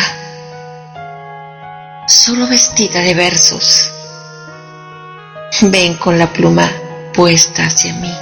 solo 2.09 2.49
vestida 2.49 2.99
de 2.99 3.15
versos. 3.15 3.89
Ven 5.63 5.95
con 5.95 6.19
la 6.19 6.33
pluma 6.33 6.69
puesta 7.15 7.67
hacia 7.67 7.95
mí. 7.95 8.13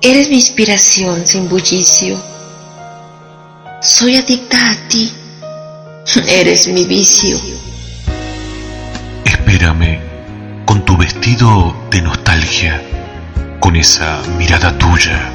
Eres 0.00 0.28
mi 0.28 0.36
inspiración 0.36 1.26
sin 1.26 1.48
bullicio. 1.48 2.16
Soy 3.82 4.14
adicta 4.14 4.70
a 4.70 4.88
ti. 4.88 5.12
Eres 6.28 6.68
mi 6.68 6.84
vicio. 6.84 7.40
Espérame 9.24 9.98
con 10.64 10.84
tu 10.84 10.96
vestido 10.96 11.74
de 11.90 12.02
nostalgia, 12.02 12.80
con 13.58 13.74
esa 13.74 14.22
mirada 14.38 14.78
tuya 14.78 15.28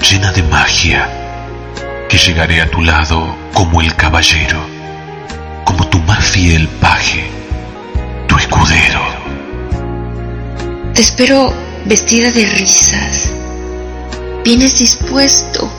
llena 0.00 0.30
de 0.30 0.44
magia, 0.44 1.17
que 2.08 2.16
llegaré 2.18 2.62
a 2.62 2.70
tu 2.70 2.82
lado 2.82 3.36
como 3.52 3.80
el 3.80 3.94
caballero, 3.94 4.60
como 5.64 5.86
tu 5.88 5.98
más 6.00 6.24
fiel 6.24 6.66
paje, 6.80 7.30
tu 8.26 8.36
escudero. 8.36 9.02
Te 10.94 11.02
espero 11.02 11.52
vestida 11.84 12.30
de 12.32 12.46
risas. 12.46 13.30
Vienes 14.42 14.78
dispuesto, 14.78 15.70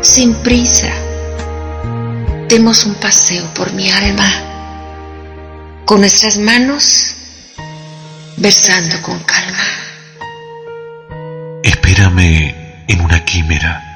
sin 0.00 0.34
prisa. 0.34 0.92
Demos 2.48 2.84
un 2.84 2.94
paseo 2.94 3.52
por 3.54 3.72
mi 3.72 3.90
alma, 3.90 4.30
con 5.84 6.00
nuestras 6.00 6.38
manos 6.38 7.16
versando 8.36 9.00
con 9.02 9.18
calma. 9.20 9.66
Espérame 11.62 12.54
en 12.86 13.00
una 13.00 13.24
quimera, 13.24 13.91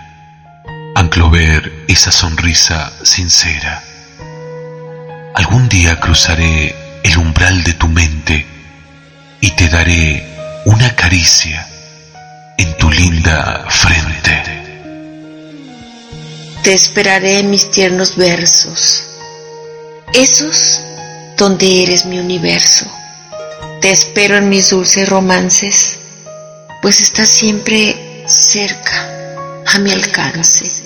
anclo 1.06 1.30
ver 1.30 1.84
esa 1.86 2.10
sonrisa 2.10 2.92
sincera. 3.04 3.80
Algún 5.36 5.68
día 5.68 6.00
cruzaré 6.00 6.74
el 7.04 7.16
umbral 7.18 7.62
de 7.62 7.74
tu 7.74 7.86
mente 7.86 8.44
y 9.40 9.50
te 9.52 9.68
daré 9.68 10.26
una 10.64 10.96
caricia 10.96 11.64
en 12.58 12.76
tu 12.76 12.90
linda 12.90 13.66
frente. 13.68 14.34
Te 16.64 16.72
esperaré 16.72 17.38
en 17.38 17.50
mis 17.50 17.70
tiernos 17.70 18.16
versos, 18.16 19.06
esos 20.12 20.80
donde 21.36 21.84
eres 21.84 22.04
mi 22.04 22.18
universo. 22.18 22.84
Te 23.80 23.92
espero 23.92 24.38
en 24.38 24.48
mis 24.48 24.70
dulces 24.70 25.08
romances, 25.08 26.00
pues 26.82 27.00
estás 27.00 27.28
siempre 27.28 28.24
cerca, 28.26 29.08
a 29.66 29.78
mi 29.78 29.92
alcance. 29.92 30.85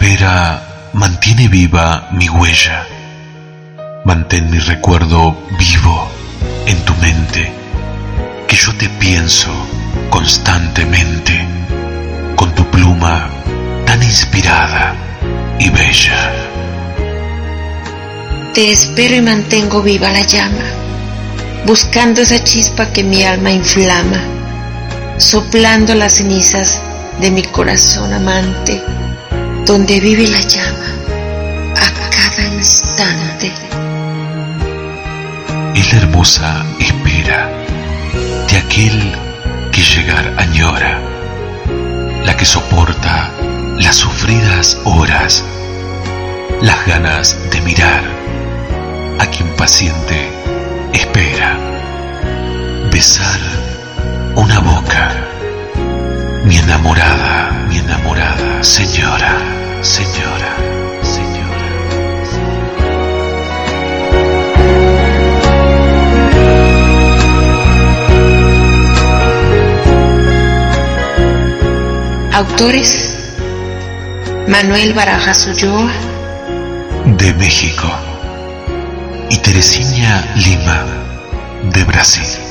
Espera 0.00 0.88
mantiene 0.94 1.46
viva 1.48 2.08
mi 2.12 2.26
huella. 2.26 2.86
Mantén 4.06 4.48
mi 4.48 4.58
recuerdo 4.58 5.36
vivo 5.58 6.08
en 6.64 6.82
tu 6.86 6.94
mente, 6.94 7.52
que 8.48 8.56
yo 8.56 8.74
te 8.78 8.88
pienso 8.88 9.50
constantemente 10.08 11.46
con 12.34 12.54
tu 12.54 12.64
pluma 12.70 13.28
tan 13.84 14.02
inspirada 14.02 14.94
y 15.58 15.68
bella. 15.68 16.32
Te 18.54 18.72
espero 18.72 19.16
y 19.16 19.20
mantengo 19.20 19.82
viva 19.82 20.10
la 20.10 20.22
llama, 20.22 20.64
buscando 21.66 22.22
esa 22.22 22.42
chispa 22.42 22.90
que 22.90 23.04
mi 23.04 23.22
alma 23.22 23.50
inflama, 23.50 24.22
soplando 25.18 25.94
las 25.94 26.14
cenizas 26.14 26.80
de 27.20 27.30
mi 27.30 27.42
corazón 27.42 28.14
amante, 28.14 28.82
donde 29.64 30.00
vive 30.00 30.26
la 30.26 30.40
llama 30.40 30.86
a 31.76 32.10
cada 32.10 32.46
instante. 32.54 33.52
Es 35.74 35.92
la 35.92 35.98
hermosa 36.00 36.64
espera 36.78 37.48
de 38.50 38.56
aquel 38.56 39.16
que 39.72 39.82
llegar 39.82 40.34
añora, 40.38 41.00
la 42.24 42.36
que 42.36 42.44
soporta 42.44 43.30
las 43.78 43.96
sufridas 43.96 44.76
horas, 44.84 45.44
las 46.62 46.86
ganas 46.86 47.36
de 47.50 47.60
mirar 47.62 48.02
a 49.18 49.26
quien 49.26 49.48
paciente 49.56 50.28
espera, 50.92 51.56
besar 52.92 53.40
una 54.34 54.58
boca, 54.60 55.29
mi 56.44 56.56
enamorada, 56.56 57.52
mi 57.68 57.78
enamorada, 57.78 58.62
señora, 58.62 59.32
señora, 59.82 60.56
señora. 61.02 61.40
Autores 72.32 73.16
Manuel 74.48 74.94
Barajas 74.94 75.46
Ulloa, 75.46 75.90
de 77.04 77.34
México 77.34 77.88
y 79.28 79.36
Teresina 79.38 80.24
Lima 80.36 80.84
de 81.72 81.84
Brasil. 81.84 82.49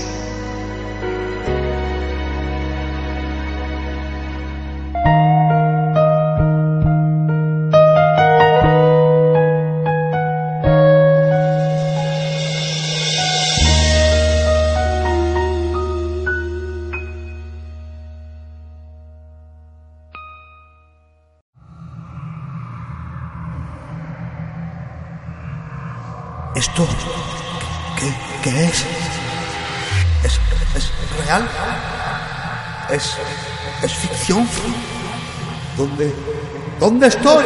¿Dónde 36.99 37.15
estoy? 37.15 37.45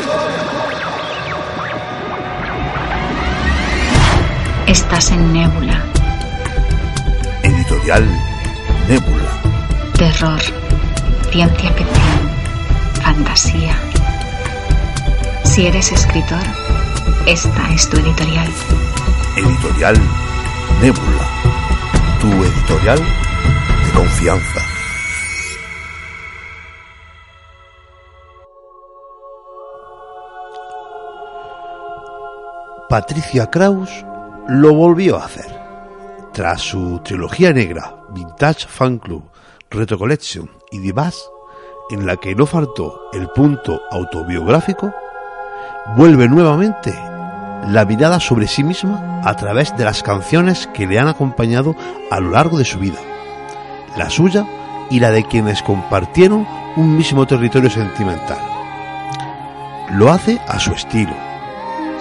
Estás 4.66 5.12
en 5.12 5.32
Nébula. 5.32 5.80
Editorial 7.44 8.04
Nébula. 8.88 9.30
Terror, 9.96 10.42
ciencia 11.32 11.72
ficción, 11.74 12.32
fantasía. 13.04 13.76
Si 15.44 15.68
eres 15.68 15.92
escritor, 15.92 16.42
esta 17.28 17.74
es 17.76 17.88
tu 17.92 17.98
editorial. 17.98 18.50
Editorial 19.38 20.02
Nébula. 20.82 21.28
Tu 22.20 22.28
editorial 22.44 22.98
de 22.98 23.92
confianza. 23.94 24.63
Patricia 32.94 33.50
Kraus 33.50 33.90
lo 34.48 34.76
volvió 34.76 35.18
a 35.18 35.26
hacer. 35.26 35.48
Tras 36.32 36.62
su 36.62 37.00
trilogía 37.00 37.52
negra, 37.52 37.96
Vintage 38.14 38.68
Fan 38.68 39.00
Club, 39.00 39.24
Retro 39.72 39.98
Collection 39.98 40.48
y 40.70 40.78
Divas, 40.78 41.28
en 41.90 42.06
la 42.06 42.18
que 42.18 42.36
no 42.36 42.46
faltó 42.46 43.10
el 43.12 43.30
punto 43.30 43.82
autobiográfico, 43.90 44.94
vuelve 45.98 46.28
nuevamente 46.28 46.94
la 47.68 47.84
mirada 47.84 48.20
sobre 48.20 48.46
sí 48.46 48.64
misma 48.64 49.22
a 49.24 49.36
través 49.36 49.76
de 49.76 49.86
las 49.86 50.04
canciones 50.04 50.70
que 50.72 50.86
le 50.86 51.00
han 51.00 51.08
acompañado 51.08 51.76
a 52.12 52.20
lo 52.20 52.30
largo 52.30 52.60
de 52.60 52.66
su 52.66 52.78
vida, 52.78 53.00
la 53.98 54.12
suya 54.12 54.46
y 54.92 55.00
la 55.00 55.10
de 55.10 55.26
quienes 55.26 55.64
compartieron 55.64 56.48
un 56.76 56.96
mismo 56.96 57.26
territorio 57.26 57.72
sentimental. 57.72 58.38
Lo 59.94 60.12
hace 60.12 60.40
a 60.48 60.60
su 60.60 60.74
estilo. 60.74 61.33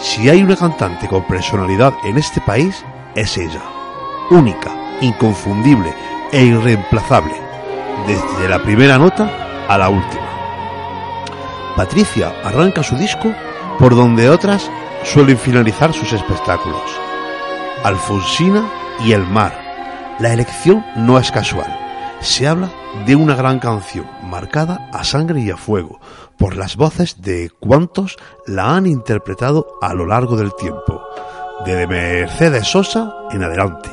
Si 0.02 0.28
hay 0.28 0.42
una 0.42 0.56
cantante 0.56 1.06
con 1.06 1.22
personalidad 1.22 1.94
en 2.02 2.18
este 2.18 2.40
país, 2.40 2.84
es 3.14 3.38
ella. 3.38 3.62
Única, 4.30 4.98
inconfundible 5.00 5.94
e 6.32 6.42
irreemplazable, 6.42 7.36
desde 8.08 8.48
la 8.48 8.60
primera 8.60 8.98
nota 8.98 9.30
a 9.68 9.78
la 9.78 9.88
última. 9.88 10.28
Patricia 11.76 12.34
arranca 12.42 12.82
su 12.82 12.96
disco 12.96 13.32
por 13.78 13.94
donde 13.94 14.28
otras 14.28 14.68
suelen 15.04 15.38
finalizar 15.38 15.92
sus 15.92 16.12
espectáculos. 16.12 16.82
Alfonsina 17.84 18.68
y 19.04 19.12
el 19.12 19.24
mar. 19.24 19.56
La 20.18 20.32
elección 20.32 20.84
no 20.96 21.16
es 21.16 21.30
casual. 21.30 21.78
Se 22.20 22.48
habla 22.48 22.70
de 23.06 23.14
una 23.14 23.36
gran 23.36 23.60
canción 23.60 24.06
marcada 24.24 24.88
a 24.92 25.04
sangre 25.04 25.40
y 25.42 25.50
a 25.50 25.56
fuego 25.56 26.00
por 26.38 26.56
las 26.56 26.76
voces 26.76 27.22
de 27.22 27.50
cuantos 27.60 28.16
la 28.46 28.74
han 28.74 28.86
interpretado 28.86 29.78
a 29.80 29.94
lo 29.94 30.06
largo 30.06 30.36
del 30.36 30.54
tiempo, 30.54 31.02
de 31.64 31.86
Mercedes 31.86 32.66
Sosa 32.66 33.14
en 33.30 33.42
adelante. 33.42 33.90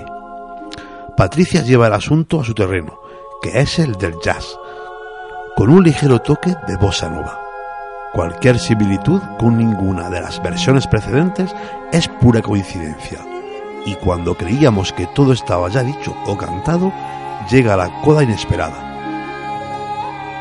Patricia 1.16 1.62
lleva 1.62 1.88
el 1.88 1.94
asunto 1.94 2.40
a 2.40 2.46
su 2.46 2.54
terreno, 2.54 3.00
que 3.42 3.60
es 3.60 3.80
el 3.80 3.94
del 3.96 4.16
jazz, 4.24 4.58
con 5.56 5.70
un 5.70 5.84
ligero 5.84 6.20
toque 6.20 6.56
de 6.68 6.78
bossa 6.78 7.10
nova. 7.10 7.40
Cualquier 8.14 8.58
similitud 8.58 9.22
con 9.38 9.58
ninguna 9.58 10.10
de 10.10 10.22
las 10.22 10.42
versiones 10.42 10.88
precedentes 10.88 11.54
es 11.92 12.08
pura 12.08 12.42
coincidencia. 12.42 13.20
Y 13.86 13.96
cuando 13.96 14.36
creíamos 14.36 14.94
que 14.94 15.06
todo 15.08 15.32
estaba 15.32 15.70
ya 15.70 15.84
dicho 15.84 16.16
o 16.26 16.38
cantado, 16.38 16.92
llega 17.50 17.78
la 17.78 18.02
coda 18.02 18.24
inesperada. 18.24 18.89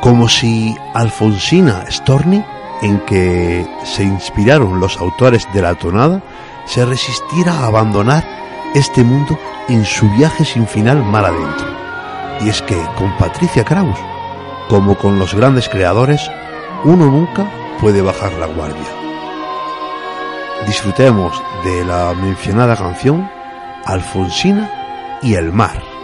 Como 0.00 0.28
si 0.28 0.76
Alfonsina 0.94 1.84
Storni, 1.90 2.44
en 2.82 3.00
que 3.00 3.66
se 3.84 4.04
inspiraron 4.04 4.80
los 4.80 4.96
autores 4.98 5.46
de 5.52 5.62
la 5.62 5.74
tonada, 5.74 6.22
se 6.66 6.84
resistiera 6.84 7.52
a 7.52 7.66
abandonar 7.66 8.24
este 8.74 9.02
mundo 9.02 9.38
en 9.68 9.84
su 9.84 10.08
viaje 10.10 10.44
sin 10.44 10.66
final 10.66 11.02
mar 11.02 11.24
adentro. 11.24 11.66
Y 12.40 12.48
es 12.48 12.62
que 12.62 12.80
con 12.96 13.16
Patricia 13.16 13.64
Kraus, 13.64 13.98
como 14.68 14.96
con 14.96 15.18
los 15.18 15.34
grandes 15.34 15.68
creadores, 15.68 16.30
uno 16.84 17.06
nunca 17.06 17.50
puede 17.80 18.00
bajar 18.00 18.32
la 18.34 18.46
guardia. 18.46 18.86
Disfrutemos 20.66 21.42
de 21.64 21.84
la 21.84 22.14
mencionada 22.14 22.76
canción 22.76 23.28
Alfonsina 23.84 25.18
y 25.22 25.34
el 25.34 25.52
mar. 25.52 25.97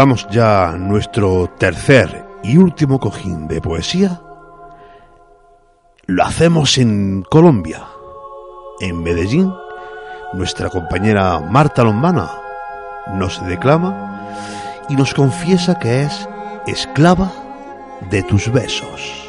Comenzamos 0.00 0.34
ya 0.34 0.76
nuestro 0.78 1.46
tercer 1.58 2.24
y 2.42 2.56
último 2.56 2.98
cojín 2.98 3.46
de 3.46 3.60
poesía. 3.60 4.22
Lo 6.06 6.24
hacemos 6.24 6.78
en 6.78 7.22
Colombia, 7.30 7.82
en 8.80 9.02
Medellín. 9.02 9.52
Nuestra 10.32 10.70
compañera 10.70 11.40
Marta 11.40 11.84
Lombana 11.84 12.30
nos 13.12 13.46
declama 13.46 14.26
y 14.88 14.96
nos 14.96 15.12
confiesa 15.12 15.78
que 15.78 16.04
es 16.04 16.26
esclava 16.66 17.30
de 18.10 18.22
tus 18.22 18.50
besos. 18.50 19.19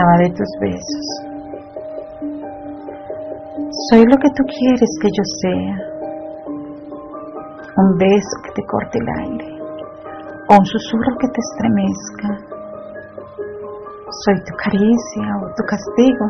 Esclava 0.00 0.16
de 0.18 0.30
tus 0.30 0.50
besos. 0.60 1.06
Soy 3.90 4.04
lo 4.04 4.16
que 4.16 4.30
tú 4.30 4.42
quieres 4.44 4.90
que 5.00 5.08
yo 5.08 5.24
sea. 5.42 5.76
Un 7.76 7.98
beso 7.98 8.34
que 8.44 8.52
te 8.54 8.66
corte 8.66 8.98
el 8.98 9.08
aire 9.28 9.48
o 10.48 10.56
un 10.58 10.66
susurro 10.66 11.16
que 11.18 11.28
te 11.28 11.40
estremezca. 11.40 12.28
Soy 14.24 14.36
tu 14.44 14.54
caricia 14.56 15.28
o 15.40 15.46
tu 15.54 15.62
castigo, 15.64 16.26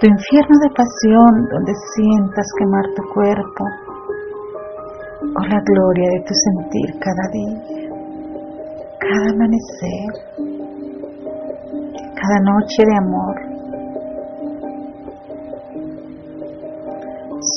tu 0.00 0.06
infierno 0.06 0.56
de 0.60 0.70
pasión 0.74 1.32
donde 1.50 1.72
sientas 1.94 2.46
quemar 2.58 2.84
tu 2.96 3.02
cuerpo 3.14 3.64
o 5.22 5.40
la 5.46 5.60
gloria 5.64 6.10
de 6.10 6.20
tu 6.26 6.34
sentir 6.34 6.98
cada 6.98 7.28
día, 7.32 7.88
cada 8.98 9.30
amanecer 9.30 10.53
cada 12.24 12.40
noche 12.40 12.80
de 12.86 12.96
amor. 12.96 13.36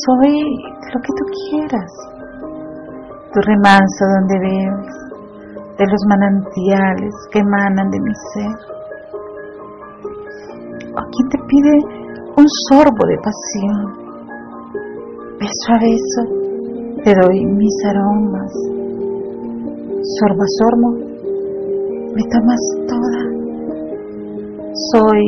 Soy 0.05 0.35
lo 0.93 0.99
que 1.01 1.11
tú 1.17 1.23
quieras, 1.49 1.91
tu 3.33 3.41
remanso 3.41 4.01
donde 4.19 4.39
bebes, 4.39 4.95
de 5.77 5.85
los 5.85 6.01
manantiales 6.07 7.13
que 7.31 7.39
emanan 7.39 7.89
de 7.89 7.99
mi 7.99 8.13
ser. 8.33 8.55
O 10.91 11.01
quien 11.11 11.29
te 11.29 11.37
pide 11.47 11.73
un 12.35 12.45
sorbo 12.69 13.07
de 13.07 13.17
pasión. 13.23 14.07
Beso 15.39 15.67
a 15.69 15.79
beso 15.79 16.21
te 17.03 17.13
doy 17.13 17.45
mis 17.45 17.85
aromas. 17.85 18.51
Sorbo 20.19 20.41
a 20.41 20.51
sorbo 20.59 21.07
me 22.15 22.23
tomas 22.31 22.61
toda 22.87 23.36
soy 24.91 25.23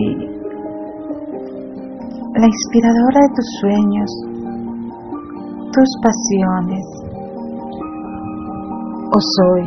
la 2.36 2.46
inspiradora 2.46 3.20
de 3.22 3.34
tus 3.36 3.50
sueños, 3.60 4.10
tus 5.74 5.90
pasiones. 6.04 6.86
O 9.12 9.20
soy 9.20 9.64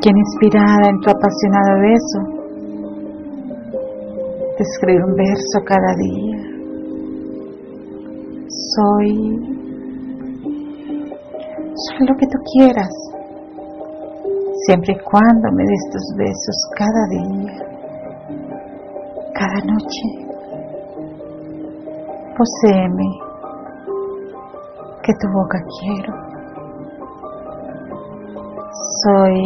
quien 0.00 0.16
inspirada 0.16 0.88
en 0.88 1.00
tu 1.00 1.10
apasionado 1.10 1.80
beso 1.80 2.36
te 4.56 4.62
escribe 4.62 5.04
un 5.04 5.14
verso 5.16 5.58
cada 5.66 5.94
día. 5.96 6.38
Soy, 8.74 9.08
soy 11.74 12.06
lo 12.06 12.16
que 12.16 12.26
tú 12.26 12.38
quieras, 12.54 12.92
siempre 14.66 14.94
y 14.94 15.04
cuando 15.04 15.52
me 15.52 15.64
des 15.64 15.90
tus 15.92 16.16
besos 16.16 16.70
cada 16.78 17.06
día 17.10 17.55
cada 19.46 19.60
noche. 19.72 20.06
Poséeme, 22.36 23.08
que 25.02 25.12
tu 25.20 25.28
boca 25.32 25.58
quiero. 25.78 26.26
soy 29.02 29.36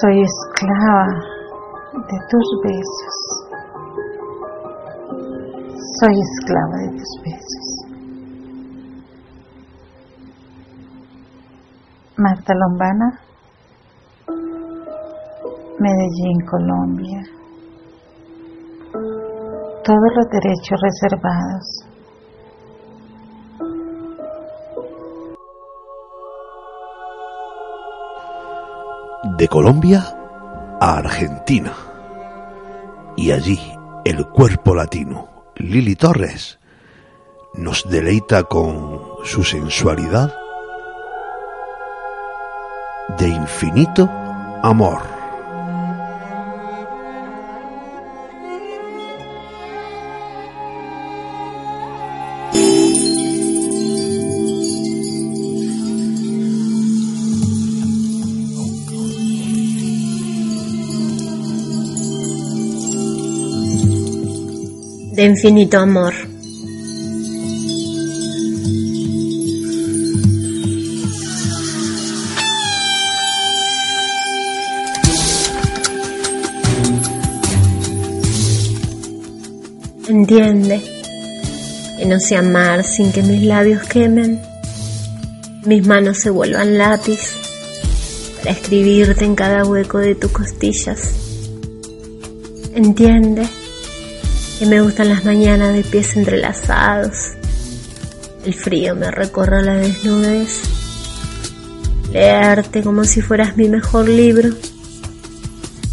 soy 0.00 0.22
esclava 0.22 1.06
de 2.08 2.18
tus 2.30 2.48
besos. 2.64 3.16
Soy 6.00 6.14
esclava 6.20 6.76
de 6.78 6.90
tus 6.98 7.12
besos. 7.24 7.66
Marta 12.16 12.54
Lombana, 12.54 13.19
Medellín, 15.80 16.44
Colombia. 16.44 17.22
Todos 19.82 20.10
los 20.14 20.28
derechos 20.30 20.78
reservados. 20.80 21.86
de 29.36 29.48
Colombia 29.48 30.04
a 30.80 30.98
Argentina. 30.98 31.72
Y 33.16 33.32
allí 33.32 33.58
el 34.04 34.26
cuerpo 34.26 34.74
latino, 34.74 35.28
Lili 35.56 35.96
Torres, 35.96 36.58
nos 37.54 37.88
deleita 37.88 38.42
con 38.44 39.00
su 39.24 39.42
sensualidad 39.44 40.34
de 43.18 43.28
infinito 43.28 44.10
amor. 44.62 45.19
De 65.20 65.26
infinito 65.26 65.76
amor. 65.76 66.14
Entiende 80.08 80.80
que 81.98 82.06
no 82.06 82.18
sé 82.18 82.36
amar 82.36 82.82
sin 82.82 83.12
que 83.12 83.22
mis 83.22 83.42
labios 83.42 83.82
quemen, 83.82 84.40
mis 85.66 85.86
manos 85.86 86.16
se 86.16 86.30
vuelvan 86.30 86.78
lápiz 86.78 87.34
para 88.38 88.52
escribirte 88.52 89.26
en 89.26 89.34
cada 89.34 89.66
hueco 89.66 89.98
de 89.98 90.14
tus 90.14 90.32
costillas. 90.32 91.00
Entiende 92.74 93.59
que 94.60 94.66
me 94.66 94.82
gustan 94.82 95.08
las 95.08 95.24
mañanas 95.24 95.72
de 95.72 95.82
pies 95.82 96.14
entrelazados. 96.18 97.30
El 98.44 98.52
frío 98.52 98.94
me 98.94 99.10
recorre 99.10 99.64
la 99.64 99.76
desnudez. 99.76 100.60
Leerte 102.12 102.82
como 102.82 103.04
si 103.04 103.22
fueras 103.22 103.56
mi 103.56 103.70
mejor 103.70 104.06
libro. 104.06 104.50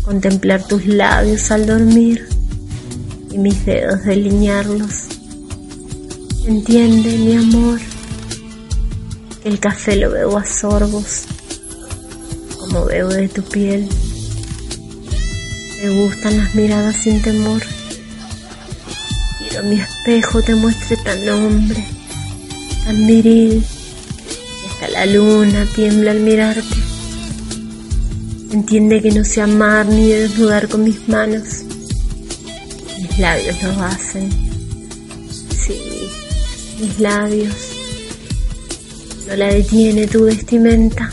Contemplar 0.01 0.67
tus 0.67 0.85
labios 0.85 1.49
al 1.49 1.65
dormir 1.65 2.27
y 3.31 3.37
mis 3.37 3.65
dedos 3.65 4.03
delinearlos. 4.03 5.05
Entiende, 6.45 7.17
mi 7.19 7.37
amor, 7.37 7.79
que 9.41 9.47
el 9.47 9.61
café 9.61 9.95
lo 9.95 10.11
bebo 10.11 10.37
a 10.37 10.45
sorbos, 10.45 11.23
como 12.59 12.83
bebo 12.83 13.11
de 13.11 13.29
tu 13.29 13.43
piel. 13.43 13.87
Me 15.81 15.89
gustan 15.89 16.37
las 16.37 16.53
miradas 16.53 16.97
sin 16.97 17.21
temor 17.21 17.61
mi 19.63 19.79
espejo 19.79 20.41
te 20.41 20.55
muestre 20.55 20.97
tan 20.97 21.27
hombre, 21.29 21.83
tan 22.85 23.07
viril, 23.07 23.63
y 23.63 24.67
hasta 24.67 24.87
la 24.89 25.05
luna 25.05 25.65
tiembla 25.75 26.11
al 26.11 26.19
mirarte. 26.19 26.75
Entiende 28.51 29.01
que 29.01 29.11
no 29.11 29.23
sé 29.25 29.41
amar 29.41 29.85
ni 29.87 30.09
desnudar 30.09 30.67
con 30.67 30.83
mis 30.83 31.07
manos. 31.07 31.63
Mis 32.99 33.19
labios 33.19 33.61
lo 33.63 33.83
hacen. 33.83 34.29
Sí, 35.65 35.81
mis 36.79 36.99
labios. 36.99 37.53
No 39.27 39.35
la 39.35 39.47
detiene 39.47 40.07
tu 40.07 40.23
vestimenta. 40.23 41.09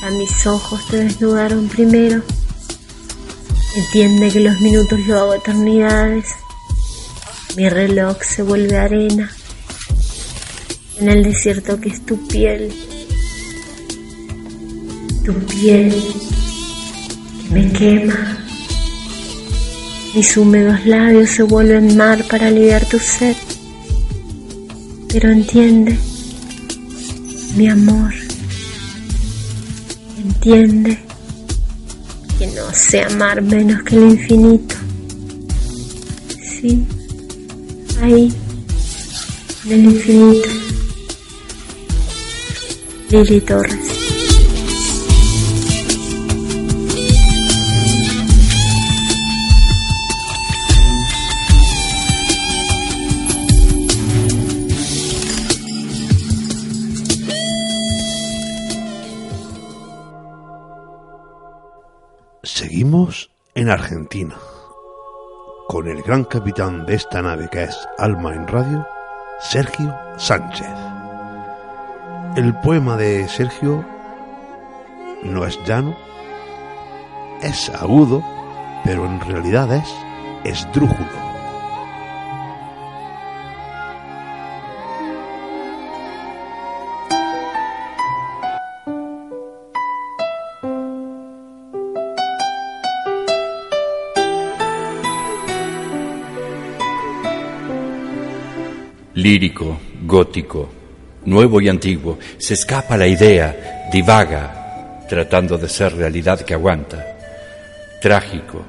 Ya 0.00 0.10
mis 0.10 0.46
ojos 0.46 0.80
te 0.88 0.98
desnudaron 0.98 1.68
primero. 1.68 2.22
Entiende 3.74 4.30
que 4.30 4.40
los 4.40 4.60
minutos 4.60 5.00
lo 5.06 5.18
hago 5.18 5.34
eternidades 5.34 6.26
mi 7.56 7.70
reloj 7.70 8.18
se 8.22 8.42
vuelve 8.42 8.76
arena 8.76 9.30
en 11.00 11.08
el 11.08 11.24
desierto 11.24 11.80
que 11.80 11.88
es 11.88 12.04
tu 12.04 12.28
piel, 12.28 12.70
tu 15.24 15.32
piel 15.32 15.94
que 17.40 17.54
me 17.54 17.72
quema. 17.72 18.36
Mis 20.14 20.36
húmedos 20.36 20.84
labios 20.84 21.30
se 21.30 21.44
vuelven 21.44 21.96
mar 21.96 22.22
para 22.28 22.48
aliviar 22.48 22.84
tu 22.84 22.98
sed. 22.98 23.36
Pero 25.10 25.30
entiende, 25.30 25.96
mi 27.56 27.68
amor, 27.68 28.12
entiende 30.18 30.98
que 32.38 32.46
no 32.48 32.70
sé 32.74 33.00
amar 33.00 33.40
menos 33.40 33.82
que 33.82 33.96
el 33.96 34.10
infinito. 34.10 34.74
Sí 36.60 36.86
ahí, 38.00 38.32
en 39.64 39.72
el 39.72 39.84
infinito. 39.84 40.48
Lili 43.10 43.40
Torres. 43.40 43.76
Seguimos 62.42 63.30
en 63.54 63.70
Argentina 63.70 64.36
con 65.68 65.88
el 65.88 66.02
gran 66.02 66.24
capitán 66.24 66.86
de 66.86 66.94
esta 66.94 67.22
nave 67.22 67.48
que 67.50 67.64
es 67.64 67.88
Alma 67.98 68.34
en 68.34 68.46
Radio, 68.46 68.86
Sergio 69.40 69.94
Sánchez. 70.16 70.68
El 72.36 72.54
poema 72.60 72.96
de 72.96 73.26
Sergio 73.28 73.84
no 75.24 75.44
es 75.44 75.58
llano, 75.64 75.96
es 77.42 77.68
agudo, 77.70 78.22
pero 78.84 79.06
en 79.06 79.20
realidad 79.20 79.72
es 79.74 79.92
esdrújulo. 80.44 81.25
Lírico, 99.16 99.78
gótico, 100.04 100.68
nuevo 101.24 101.60
y 101.60 101.68
antiguo, 101.68 102.18
se 102.36 102.54
escapa 102.54 102.96
la 102.96 103.06
idea, 103.06 103.88
divaga, 103.90 105.04
tratando 105.08 105.56
de 105.56 105.68
ser 105.68 105.96
realidad 105.96 106.40
que 106.42 106.52
aguanta. 106.52 107.04
Trágico, 108.00 108.62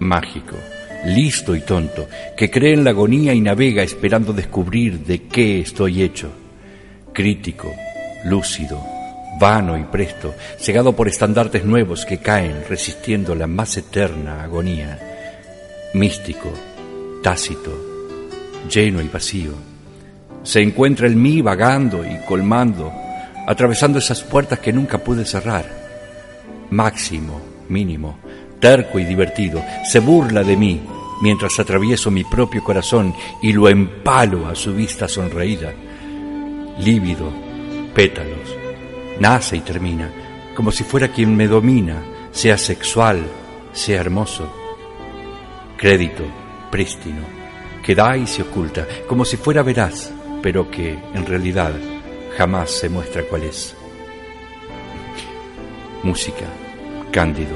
mágico, 0.00 0.56
listo 1.06 1.54
y 1.54 1.60
tonto, 1.60 2.08
que 2.36 2.50
cree 2.50 2.74
en 2.74 2.82
la 2.82 2.90
agonía 2.90 3.32
y 3.32 3.40
navega 3.40 3.84
esperando 3.84 4.32
descubrir 4.32 5.04
de 5.04 5.22
qué 5.28 5.60
estoy 5.60 6.02
hecho. 6.02 6.32
Crítico, 7.12 7.72
lúcido, 8.24 8.84
vano 9.38 9.78
y 9.78 9.84
presto, 9.84 10.34
cegado 10.58 10.96
por 10.96 11.06
estandartes 11.06 11.64
nuevos 11.64 12.04
que 12.04 12.18
caen 12.18 12.64
resistiendo 12.68 13.36
la 13.36 13.46
más 13.46 13.76
eterna 13.76 14.42
agonía. 14.42 14.98
Místico, 15.94 16.52
tácito, 17.22 17.70
lleno 18.68 19.00
y 19.00 19.06
vacío 19.06 19.71
se 20.42 20.60
encuentra 20.60 21.06
en 21.06 21.20
mí 21.20 21.40
vagando 21.40 22.04
y 22.04 22.18
colmando, 22.26 22.92
atravesando 23.46 23.98
esas 23.98 24.22
puertas 24.22 24.58
que 24.58 24.72
nunca 24.72 24.98
pude 24.98 25.24
cerrar. 25.24 25.64
Máximo, 26.70 27.40
mínimo, 27.68 28.18
terco 28.58 28.98
y 28.98 29.04
divertido, 29.04 29.62
se 29.84 30.00
burla 30.00 30.42
de 30.42 30.56
mí 30.56 30.80
mientras 31.20 31.58
atravieso 31.60 32.10
mi 32.10 32.24
propio 32.24 32.62
corazón 32.64 33.14
y 33.40 33.52
lo 33.52 33.68
empalo 33.68 34.48
a 34.48 34.54
su 34.54 34.74
vista 34.74 35.06
sonreída. 35.06 35.72
Lívido, 36.78 37.30
pétalos. 37.94 38.56
Nace 39.20 39.56
y 39.56 39.60
termina, 39.60 40.10
como 40.56 40.72
si 40.72 40.82
fuera 40.84 41.08
quien 41.08 41.36
me 41.36 41.46
domina, 41.46 42.02
sea 42.32 42.58
sexual, 42.58 43.22
sea 43.72 44.00
hermoso. 44.00 44.52
Crédito, 45.76 46.24
prístino, 46.70 47.22
que 47.84 47.94
da 47.94 48.16
y 48.16 48.26
se 48.26 48.42
oculta, 48.42 48.86
como 49.06 49.24
si 49.24 49.36
fuera 49.36 49.62
veraz, 49.62 50.12
pero 50.42 50.70
que, 50.70 50.98
en 51.14 51.24
realidad, 51.26 51.72
jamás 52.36 52.70
se 52.70 52.88
muestra 52.88 53.22
cuál 53.22 53.44
es. 53.44 53.74
Música, 56.02 56.46
cándido, 57.12 57.54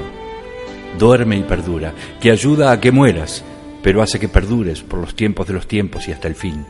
duerme 0.97 1.37
y 1.37 1.43
perdura, 1.43 1.93
que 2.19 2.31
ayuda 2.31 2.71
a 2.71 2.79
que 2.79 2.91
mueras, 2.91 3.43
pero 3.83 4.01
hace 4.01 4.19
que 4.19 4.29
perdures 4.29 4.81
por 4.81 4.99
los 4.99 5.15
tiempos 5.15 5.47
de 5.47 5.53
los 5.53 5.67
tiempos 5.67 6.07
y 6.07 6.11
hasta 6.11 6.27
el 6.27 6.35
fin. 6.35 6.65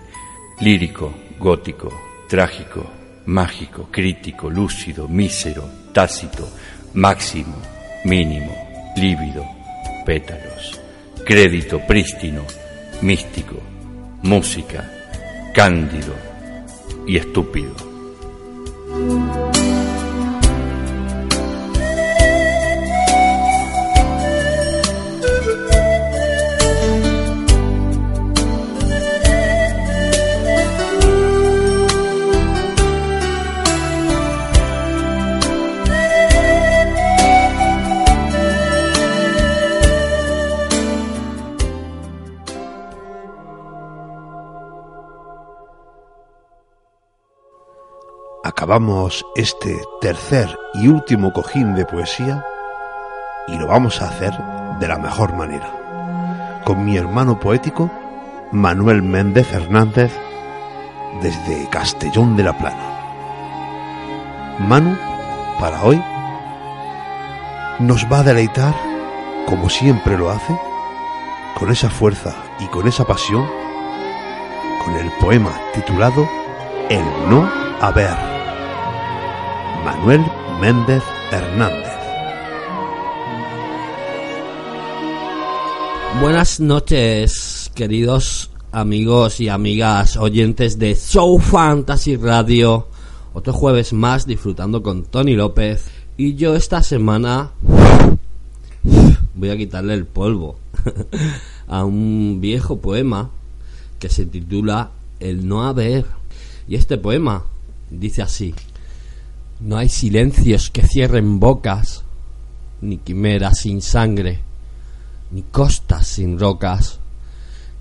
Lírico, 0.60 1.14
gótico, 1.40 1.90
trágico, 2.28 2.90
mágico, 3.28 3.90
crítico, 3.92 4.50
lúcido, 4.50 5.08
mísero, 5.08 5.70
tácito, 5.94 6.50
máximo, 6.94 7.56
mínimo, 8.06 8.56
lívido, 8.96 9.46
pétalos, 10.06 10.82
crédito, 11.26 11.80
prístino, 11.86 12.44
místico, 13.02 13.58
música, 14.24 14.97
cándido 15.54 16.14
y 17.06 17.18
estúpido. 17.18 17.74
Acabamos 48.58 49.24
este 49.36 49.84
tercer 50.02 50.58
y 50.74 50.88
último 50.88 51.32
cojín 51.32 51.76
de 51.76 51.86
poesía 51.86 52.44
y 53.48 53.56
lo 53.56 53.68
vamos 53.68 54.02
a 54.02 54.08
hacer 54.08 54.34
de 54.80 54.88
la 54.88 54.98
mejor 54.98 55.36
manera, 55.36 56.64
con 56.66 56.84
mi 56.84 56.98
hermano 56.98 57.40
poético 57.40 57.92
Manuel 58.52 59.04
Méndez 59.04 59.54
Hernández 59.54 60.12
desde 61.22 61.70
Castellón 61.70 62.36
de 62.36 62.44
la 62.46 62.58
Plana. 62.58 64.58
Manu, 64.58 64.98
para 65.60 65.84
hoy, 65.84 66.04
nos 67.78 68.12
va 68.12 68.22
a 68.22 68.24
deleitar, 68.24 68.74
como 69.46 69.70
siempre 69.70 70.18
lo 70.18 70.32
hace, 70.32 70.58
con 71.60 71.70
esa 71.70 71.92
fuerza 71.92 72.34
y 72.58 72.66
con 72.66 72.88
esa 72.88 73.06
pasión, 73.06 73.48
con 74.84 74.96
el 74.96 75.12
poema 75.22 75.52
titulado 75.76 76.28
El 76.90 77.06
no 77.30 77.48
haber. 77.82 78.37
Manuel 79.98 80.22
Méndez 80.62 81.04
Hernández. 81.32 81.92
Buenas 86.22 86.60
noches, 86.60 87.72
queridos 87.74 88.52
amigos 88.72 89.42
y 89.42 89.50
amigas 89.50 90.16
oyentes 90.16 90.78
de 90.78 90.96
Show 90.96 91.40
Fantasy 91.40 92.16
Radio. 92.16 92.88
Otro 93.34 93.54
jueves 93.54 93.92
más 93.92 94.28
disfrutando 94.28 94.84
con 94.84 95.04
Tony 95.04 95.36
López. 95.36 95.86
Y 96.16 96.36
yo 96.36 96.56
esta 96.56 96.84
semana 96.84 97.52
voy 99.34 99.50
a 99.50 99.58
quitarle 99.58 99.96
el 99.96 100.06
polvo 100.06 100.58
a 101.68 101.84
un 101.84 102.38
viejo 102.40 102.78
poema 102.78 103.32
que 104.00 104.10
se 104.10 104.26
titula 104.26 104.92
El 105.20 105.48
no 105.48 105.66
haber. 105.66 106.06
Y 106.68 106.76
este 106.76 106.98
poema 106.98 107.44
dice 107.90 108.22
así. 108.22 108.54
No 109.60 109.78
hay 109.78 109.90
silencios 109.90 110.70
que 110.70 110.84
cierren 110.84 111.40
bocas, 111.40 112.04
ni 112.80 112.98
quimeras 112.98 113.62
sin 113.62 113.82
sangre, 113.82 114.40
ni 115.32 115.42
costas 115.42 116.06
sin 116.06 116.38
rocas. 116.38 117.00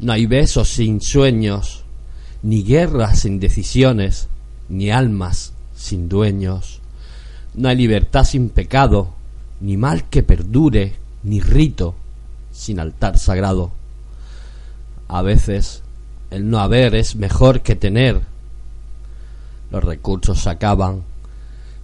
No 0.01 0.13
hay 0.13 0.25
besos 0.25 0.69
sin 0.69 1.03
sueños, 1.03 1.85
ni 2.43 2.63
guerras 2.63 3.21
sin 3.21 3.41
decisiones, 3.41 4.29
ni 4.71 4.91
almas 4.91 5.53
sin 5.77 6.09
dueños. 6.09 6.81
No 7.55 7.69
hay 7.69 7.77
libertad 7.77 8.25
sin 8.25 8.49
pecado, 8.49 9.13
ni 9.61 9.77
mal 9.77 10.09
que 10.09 10.23
perdure, 10.23 10.95
ni 11.25 11.41
rito 11.41 11.95
sin 12.53 12.81
altar 12.81 13.19
sagrado. 13.19 13.71
A 15.09 15.21
veces 15.21 15.83
el 16.31 16.49
no 16.49 16.59
haber 16.59 16.95
es 16.95 17.17
mejor 17.17 17.61
que 17.61 17.77
tener. 17.77 18.23
Los 19.71 19.85
recursos 19.85 20.41
se 20.41 20.49
acaban 20.49 21.03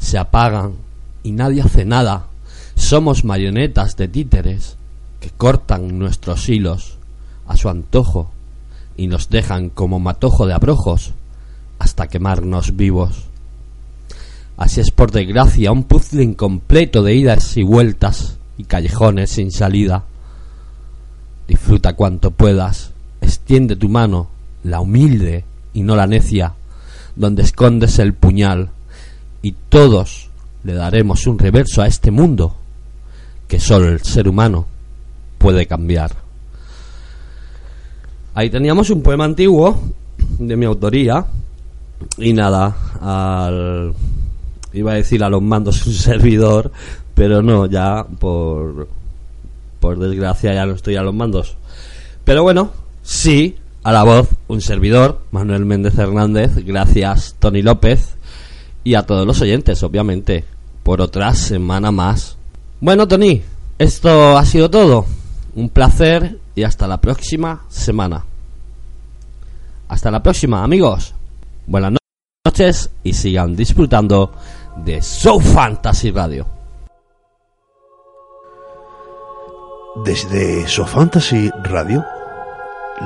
se 0.03 0.19
apagan 0.19 0.75
y 1.23 1.31
nadie 1.31 1.63
hace 1.63 1.85
nada. 1.85 2.27
Somos 2.75 3.25
marionetas 3.25 3.97
de 3.97 4.09
títeres 4.09 4.77
que 5.21 5.31
cortan 5.31 5.99
nuestros 5.99 6.49
hilos 6.49 6.99
a 7.47 7.57
su 7.57 7.69
antojo 7.69 8.31
y 8.97 9.07
nos 9.07 9.31
dejan 9.31 9.71
como 9.71 10.01
matojo 10.01 10.47
de 10.47 10.55
abrojos 10.55 11.13
hasta 11.79 12.09
quemarnos 12.09 12.77
vivos. 12.77 13.27
Así 14.57 14.81
es 14.81 14.91
por 14.91 15.13
desgracia 15.13 15.73
un 15.73 15.85
puzzle 15.85 16.25
incompleto 16.25 17.03
de 17.03 17.15
idas 17.15 17.57
y 17.57 17.63
vueltas 17.63 18.39
y 18.59 18.65
callejones 18.65 19.31
sin 19.31 19.53
salida. 19.53 20.05
Disfruta 21.47 21.95
cuanto 21.95 22.33
puedas, 22.33 22.91
extiende 23.21 23.77
tu 23.77 23.89
mano, 23.89 24.29
la 24.65 24.81
humilde 24.81 25.45
y 25.73 25.83
no 25.83 25.95
la 25.95 26.07
necia, 26.07 26.55
donde 27.15 27.43
escondes 27.43 27.99
el 28.01 28.15
puñal 28.15 28.71
y 29.43 29.53
todos 29.69 30.29
le 30.65 30.75
daremos 30.75 31.27
un 31.27 31.39
reverso 31.39 31.83
a 31.83 31.87
este 31.87 32.11
mundo 32.11 32.57
que 33.49 33.59
solo 33.61 33.89
el 33.89 34.01
ser 34.01 34.29
humano 34.29 34.67
puede 35.39 35.67
cambiar. 35.67 36.13
Ahí 38.35 38.49
teníamos 38.49 38.89
un 38.91 39.03
poema 39.03 39.25
antiguo 39.25 39.79
de 40.39 40.57
mi 40.57 40.65
autoría 40.65 41.27
y 42.17 42.33
nada, 42.33 42.75
al 43.01 43.93
iba 44.73 44.93
a 44.93 44.95
decir 44.95 45.23
a 45.23 45.29
los 45.29 45.43
mandos 45.43 45.87
un 45.87 45.93
servidor, 45.93 46.73
pero 47.15 47.43
no, 47.43 47.67
ya 47.67 48.07
por 48.19 48.89
por 49.81 49.99
desgracia 49.99 50.55
ya 50.55 50.65
no 50.65 50.75
estoy 50.75 50.95
a 50.97 51.03
los 51.03 51.13
mandos. 51.13 51.57
Pero 52.25 52.45
bueno, 52.45 52.71
sí, 53.03 53.57
a 53.83 53.93
la 53.93 54.05
voz 54.05 54.29
un 54.47 54.61
servidor, 54.61 55.21
Manuel 55.33 55.67
Méndez 55.67 55.99
Hernández, 55.99 56.65
gracias 56.65 57.35
Tony 57.39 57.63
López 57.63 58.17
y 58.85 58.95
a 58.95 59.05
todos 59.05 59.27
los 59.27 59.41
oyentes, 59.41 59.83
obviamente, 59.83 60.45
por 60.83 61.01
otra 61.01 61.35
semana 61.35 61.91
más. 61.91 62.37
Bueno, 62.81 63.07
Tony, 63.07 63.43
esto 63.79 64.37
ha 64.37 64.45
sido 64.45 64.71
todo. 64.71 65.07
Un 65.55 65.69
placer 65.69 66.39
y 66.55 66.63
hasta 66.63 66.87
la 66.87 67.01
próxima 67.01 67.63
semana. 67.69 68.25
Hasta 69.89 70.11
la 70.11 70.23
próxima, 70.23 70.65
amigos. 70.65 71.15
Buenas 71.67 71.93
noches 72.45 72.91
y 73.05 73.13
sigan 73.13 73.55
disfrutando 73.55 74.33
de 74.77 75.01
Show 75.01 75.39
Fantasy 75.41 76.11
Radio. 76.11 76.47
Desde 80.05 80.67
So 80.67 80.87
Fantasy 80.87 81.51
Radio 81.65 82.03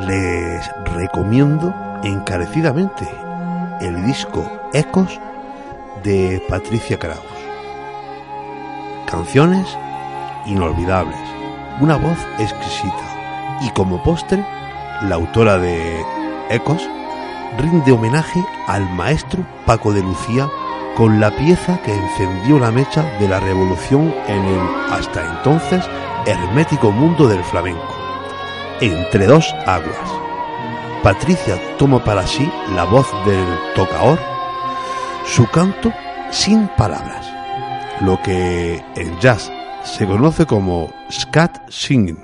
les 0.07 0.71
recomiendo 0.95 1.75
encarecidamente 2.05 3.09
el 3.81 4.07
disco 4.07 4.49
Ecos 4.73 5.19
de 6.03 6.43
Patricia 6.49 6.99
Kraus. 6.99 7.21
Canciones 9.11 9.67
inolvidables, 10.47 11.19
una 11.81 11.97
voz 11.97 12.19
exquisita 12.39 13.59
y 13.63 13.71
como 13.71 14.03
postre, 14.03 14.45
la 15.03 15.15
autora 15.15 15.59
de 15.59 16.05
Ecos 16.51 16.89
rinde 17.59 17.93
homenaje 17.93 18.45
al 18.67 18.89
maestro 18.91 19.45
Paco 19.65 19.93
de 19.93 20.03
Lucía 20.03 20.49
con 20.97 21.21
la 21.21 21.31
pieza 21.31 21.81
que 21.83 21.95
encendió 21.95 22.59
la 22.59 22.71
mecha 22.71 23.03
de 23.19 23.29
la 23.29 23.41
revolución 23.41 24.15
en 24.27 24.45
el 24.45 24.61
hasta 24.93 25.37
entonces 25.37 25.85
hermético 26.27 26.91
mundo 26.91 27.29
del 27.29 27.43
flamenco. 27.45 27.95
Entre 28.81 29.27
dos 29.27 29.55
aguas. 29.67 30.11
Patricia 31.03 31.61
toma 31.79 32.03
para 32.03 32.27
sí 32.27 32.51
la 32.75 32.85
voz 32.85 33.07
del 33.25 33.47
tocaor 33.75 34.36
su 35.27 35.47
canto 35.49 35.93
sin 36.31 36.69
palabras, 36.69 37.27
lo 38.01 38.21
que 38.23 38.83
en 38.95 39.19
jazz 39.19 39.51
se 39.83 40.07
conoce 40.07 40.47
como 40.47 40.89
scat 41.11 41.69
singing. 41.69 42.19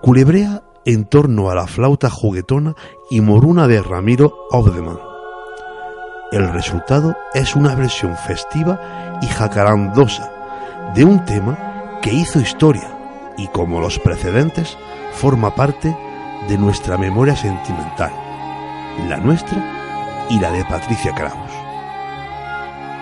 Culebrea 0.00 0.62
en 0.84 1.04
torno 1.04 1.50
a 1.50 1.54
la 1.54 1.66
flauta 1.66 2.08
juguetona 2.08 2.74
y 3.10 3.20
moruna 3.20 3.66
de 3.68 3.82
Ramiro 3.82 4.32
Obdeman. 4.50 4.98
el 6.32 6.50
resultado 6.52 7.14
es 7.34 7.54
una 7.54 7.74
versión 7.74 8.16
festiva 8.16 9.18
y 9.20 9.26
jacarandosa 9.26 10.30
de 10.94 11.04
un 11.04 11.24
tema 11.24 11.98
que 12.00 12.12
hizo 12.12 12.40
historia 12.40 12.96
y 13.36 13.48
como 13.48 13.80
los 13.80 13.98
precedentes 13.98 14.78
forma 15.12 15.54
parte 15.54 15.96
de 16.48 16.58
nuestra 16.58 16.96
memoria 16.96 17.36
sentimental, 17.36 18.12
la 19.08 19.18
nuestra 19.18 19.81
y 20.32 20.38
la 20.38 20.50
de 20.50 20.64
Patricia 20.64 21.14
Kraus. 21.14 21.52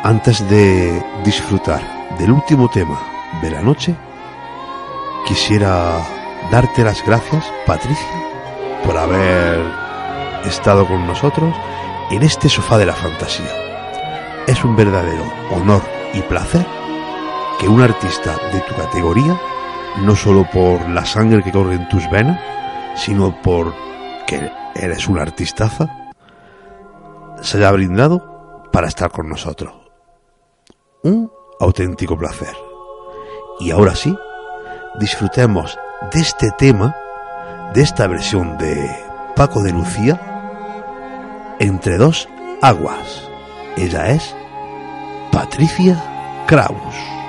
Antes 0.03 0.49
de 0.51 1.01
disfrutar 1.25 1.81
del 2.19 2.33
último 2.33 2.69
tema 2.69 3.01
de 3.41 3.53
la 3.53 3.63
noche, 3.63 3.95
quisiera 5.29 6.01
darte 6.51 6.83
las 6.83 7.05
gracias, 7.07 7.45
Patricia, 7.67 8.09
por 8.85 8.97
haber 8.99 9.61
estado 10.45 10.89
con 10.89 11.07
nosotros 11.07 11.55
en 12.11 12.25
este 12.25 12.49
sofá 12.49 12.79
de 12.79 12.87
la 12.87 12.95
fantasía. 12.95 13.55
Es 14.49 14.65
un 14.65 14.75
verdadero 14.75 15.23
honor 15.53 15.83
y 16.13 16.23
placer 16.23 16.67
que 17.61 17.69
un 17.69 17.81
artista 17.81 18.37
de 18.53 18.59
tu 18.61 18.75
categoría, 18.75 19.41
no 20.01 20.17
solo 20.17 20.51
por 20.51 20.89
la 20.89 21.05
sangre 21.05 21.45
que 21.45 21.53
corre 21.53 21.77
en 21.77 21.89
tus 21.89 22.11
venas, 22.11 22.41
sino 22.97 23.41
por 23.41 23.73
que 24.27 24.51
eres 24.75 25.07
una 25.07 25.23
artistaza, 25.23 26.00
se 27.43 27.59
haya 27.59 27.71
brindado 27.73 28.69
para 28.73 28.89
estar 28.89 29.11
con 29.11 29.29
nosotros. 29.29 29.73
Un 31.03 31.31
auténtico 31.59 32.17
placer. 32.17 32.55
Y 33.59 33.71
ahora 33.71 33.95
sí, 33.95 34.17
disfrutemos 34.99 35.79
de 36.13 36.21
este 36.21 36.51
tema, 36.53 36.95
de 37.75 37.83
esta 37.83 38.07
versión 38.07 38.59
de 38.59 38.91
Paco 39.37 39.63
de 39.63 39.73
Lucía, 39.73 40.21
entre 41.59 41.99
dos 41.99 42.29
aguas. 42.63 43.29
Ella 43.77 44.11
es 44.11 44.35
Patricia 45.31 46.45
Kraus. 46.47 47.20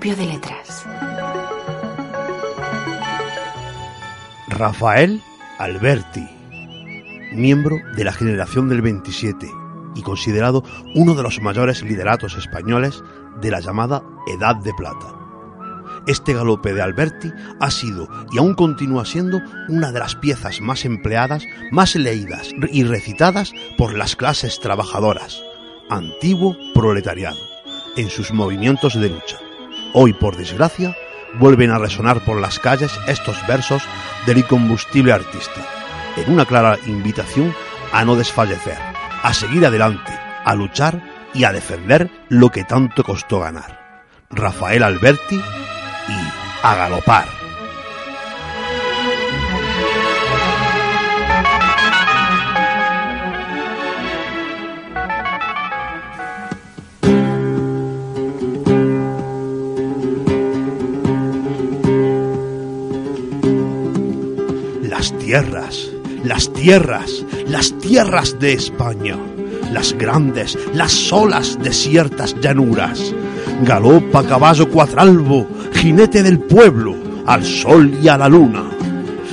De 0.00 0.24
letras. 0.24 0.86
Rafael 4.48 5.20
Alberti, 5.58 6.26
miembro 7.32 7.76
de 7.94 8.04
la 8.04 8.12
generación 8.12 8.70
del 8.70 8.80
27 8.80 9.46
y 9.94 10.02
considerado 10.02 10.64
uno 10.94 11.14
de 11.14 11.22
los 11.22 11.42
mayores 11.42 11.82
lideratos 11.82 12.36
españoles 12.36 13.02
de 13.42 13.50
la 13.50 13.60
llamada 13.60 14.02
Edad 14.26 14.56
de 14.56 14.72
Plata. 14.72 15.14
Este 16.06 16.32
galope 16.32 16.72
de 16.72 16.80
Alberti 16.80 17.30
ha 17.60 17.70
sido 17.70 18.08
y 18.32 18.38
aún 18.38 18.54
continúa 18.54 19.04
siendo 19.04 19.40
una 19.68 19.92
de 19.92 19.98
las 19.98 20.16
piezas 20.16 20.62
más 20.62 20.86
empleadas, 20.86 21.44
más 21.70 21.94
leídas 21.96 22.48
y 22.72 22.84
recitadas 22.84 23.52
por 23.76 23.94
las 23.94 24.16
clases 24.16 24.58
trabajadoras, 24.58 25.42
antiguo 25.90 26.56
proletariado, 26.74 27.38
en 27.98 28.08
sus 28.08 28.32
movimientos 28.32 28.98
de 28.98 29.10
lucha. 29.10 29.38
Hoy, 29.94 30.12
por 30.12 30.36
desgracia, 30.36 30.96
vuelven 31.34 31.70
a 31.70 31.78
resonar 31.78 32.24
por 32.24 32.40
las 32.40 32.58
calles 32.58 32.92
estos 33.06 33.36
versos 33.46 33.82
del 34.26 34.38
incombustible 34.38 35.12
artista, 35.12 35.60
en 36.16 36.32
una 36.32 36.46
clara 36.46 36.78
invitación 36.86 37.54
a 37.92 38.04
no 38.04 38.16
desfallecer, 38.16 38.78
a 39.22 39.34
seguir 39.34 39.66
adelante, 39.66 40.12
a 40.44 40.54
luchar 40.54 41.02
y 41.34 41.44
a 41.44 41.52
defender 41.52 42.10
lo 42.28 42.50
que 42.50 42.64
tanto 42.64 43.04
costó 43.04 43.40
ganar. 43.40 44.04
Rafael 44.30 44.82
Alberti 44.82 45.36
y 45.36 46.62
a 46.62 46.74
galopar. 46.74 47.41
Tierras, 65.22 65.88
las 66.24 66.52
tierras, 66.52 67.24
las 67.46 67.78
tierras 67.78 68.40
de 68.40 68.54
España, 68.54 69.16
las 69.72 69.92
grandes, 69.92 70.58
las 70.74 70.90
solas, 70.90 71.58
desiertas 71.62 72.34
llanuras. 72.40 73.14
Galopa 73.62 74.24
caballo 74.24 74.68
cuatralbo, 74.68 75.46
jinete 75.74 76.24
del 76.24 76.40
pueblo, 76.40 76.96
al 77.24 77.44
sol 77.44 77.96
y 78.02 78.08
a 78.08 78.18
la 78.18 78.28
luna. 78.28 78.64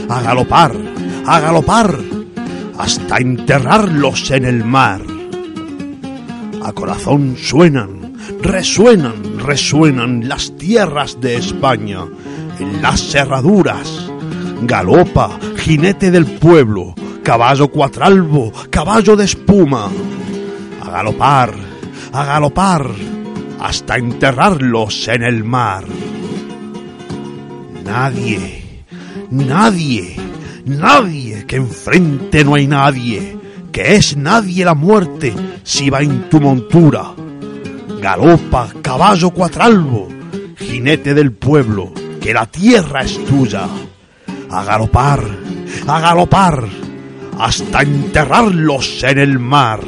A 0.10 0.22
galopar, 0.22 0.76
a 1.26 1.40
galopar, 1.40 1.98
hasta 2.78 3.18
enterrarlos 3.18 4.30
en 4.30 4.46
el 4.46 4.64
mar. 4.64 5.02
A 6.64 6.72
corazón 6.72 7.36
suenan, 7.36 8.14
resuenan, 8.44 9.40
resuenan 9.40 10.30
las 10.30 10.56
tierras 10.56 11.20
de 11.20 11.36
España, 11.38 12.06
en 12.60 12.80
las 12.80 13.02
cerraduras. 13.02 14.12
Galopa, 14.62 15.40
jinete 15.60 16.10
del 16.10 16.26
pueblo, 16.26 16.96
caballo 17.24 17.68
cuatralbo, 17.68 18.52
caballo 18.70 19.16
de 19.16 19.26
espuma. 19.26 19.90
A 20.82 20.90
galopar, 20.90 21.54
a 22.14 22.26
galopar, 22.26 22.90
hasta 23.60 23.98
enterrarlos 23.98 25.08
en 25.10 25.24
el 25.24 25.44
mar. 25.44 25.86
Nadie, 27.84 28.84
nadie, 29.30 30.16
nadie, 30.66 31.46
que 31.46 31.58
enfrente 31.58 32.44
no 32.44 32.56
hay 32.56 32.68
nadie, 32.68 33.38
que 33.72 33.96
es 33.96 34.16
nadie 34.16 34.64
la 34.64 34.76
muerte 34.76 35.34
si 35.64 35.90
va 35.90 36.02
en 36.02 36.30
tu 36.30 36.40
montura. 36.40 37.12
Galopa, 38.02 38.70
caballo 38.82 39.32
cuatralbo, 39.32 40.08
jinete 40.58 41.14
del 41.14 41.34
pueblo, 41.34 41.92
que 42.22 42.34
la 42.34 42.46
tierra 42.46 43.02
es 43.02 43.24
tuya. 43.26 43.68
A 44.52 44.64
galopar, 44.64 45.24
a 45.88 46.00
galopar, 46.00 46.68
hasta 47.40 47.82
enterrarlos 47.84 49.04
en 49.04 49.20
el 49.20 49.40
mar. 49.40 49.82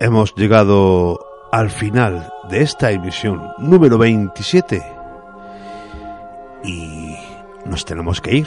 Hemos 0.00 0.34
llegado 0.34 1.20
al 1.52 1.70
final 1.70 2.32
de 2.50 2.62
esta 2.62 2.90
emisión 2.90 3.52
número 3.58 3.96
27 3.96 4.82
y 4.82 4.88
nos 4.88 4.95
tenemos 7.86 8.20
que 8.20 8.36
ir. 8.36 8.46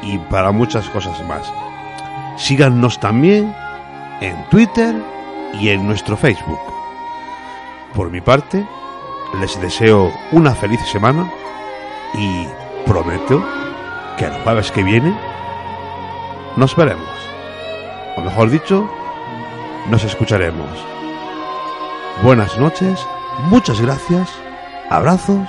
y 0.02 0.18
para 0.18 0.52
muchas 0.52 0.88
cosas 0.90 1.24
más. 1.26 1.50
Síganos 2.36 2.98
también 2.98 3.54
en 4.20 4.36
Twitter 4.50 4.94
y 5.60 5.68
en 5.68 5.86
nuestro 5.86 6.16
Facebook. 6.16 6.58
Por 7.94 8.10
mi 8.10 8.20
parte, 8.20 8.66
les 9.40 9.60
deseo 9.60 10.12
una 10.32 10.54
feliz 10.54 10.80
semana 10.90 11.30
y 12.14 12.46
prometo 12.86 13.42
que 14.16 14.26
el 14.26 14.32
jueves 14.42 14.70
que 14.70 14.82
viene 14.82 15.16
nos 16.56 16.76
veremos. 16.76 17.08
O 18.16 18.20
mejor 18.20 18.50
dicho, 18.50 18.88
nos 19.88 20.04
escucharemos. 20.04 20.68
Buenas 22.22 22.56
noches, 22.58 23.04
muchas 23.48 23.80
gracias, 23.80 24.30
abrazos 24.88 25.48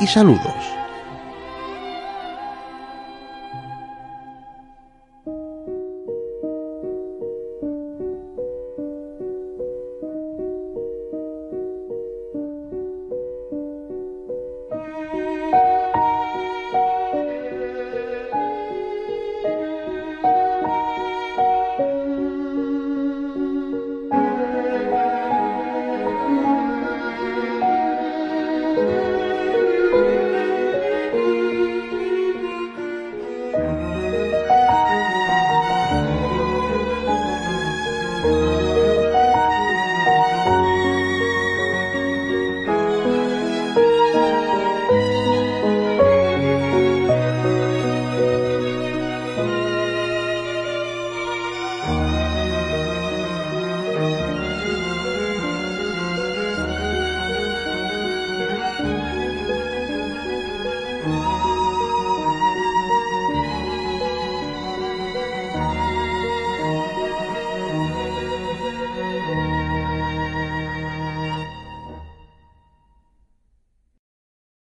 y 0.00 0.06
saludos. 0.06 0.81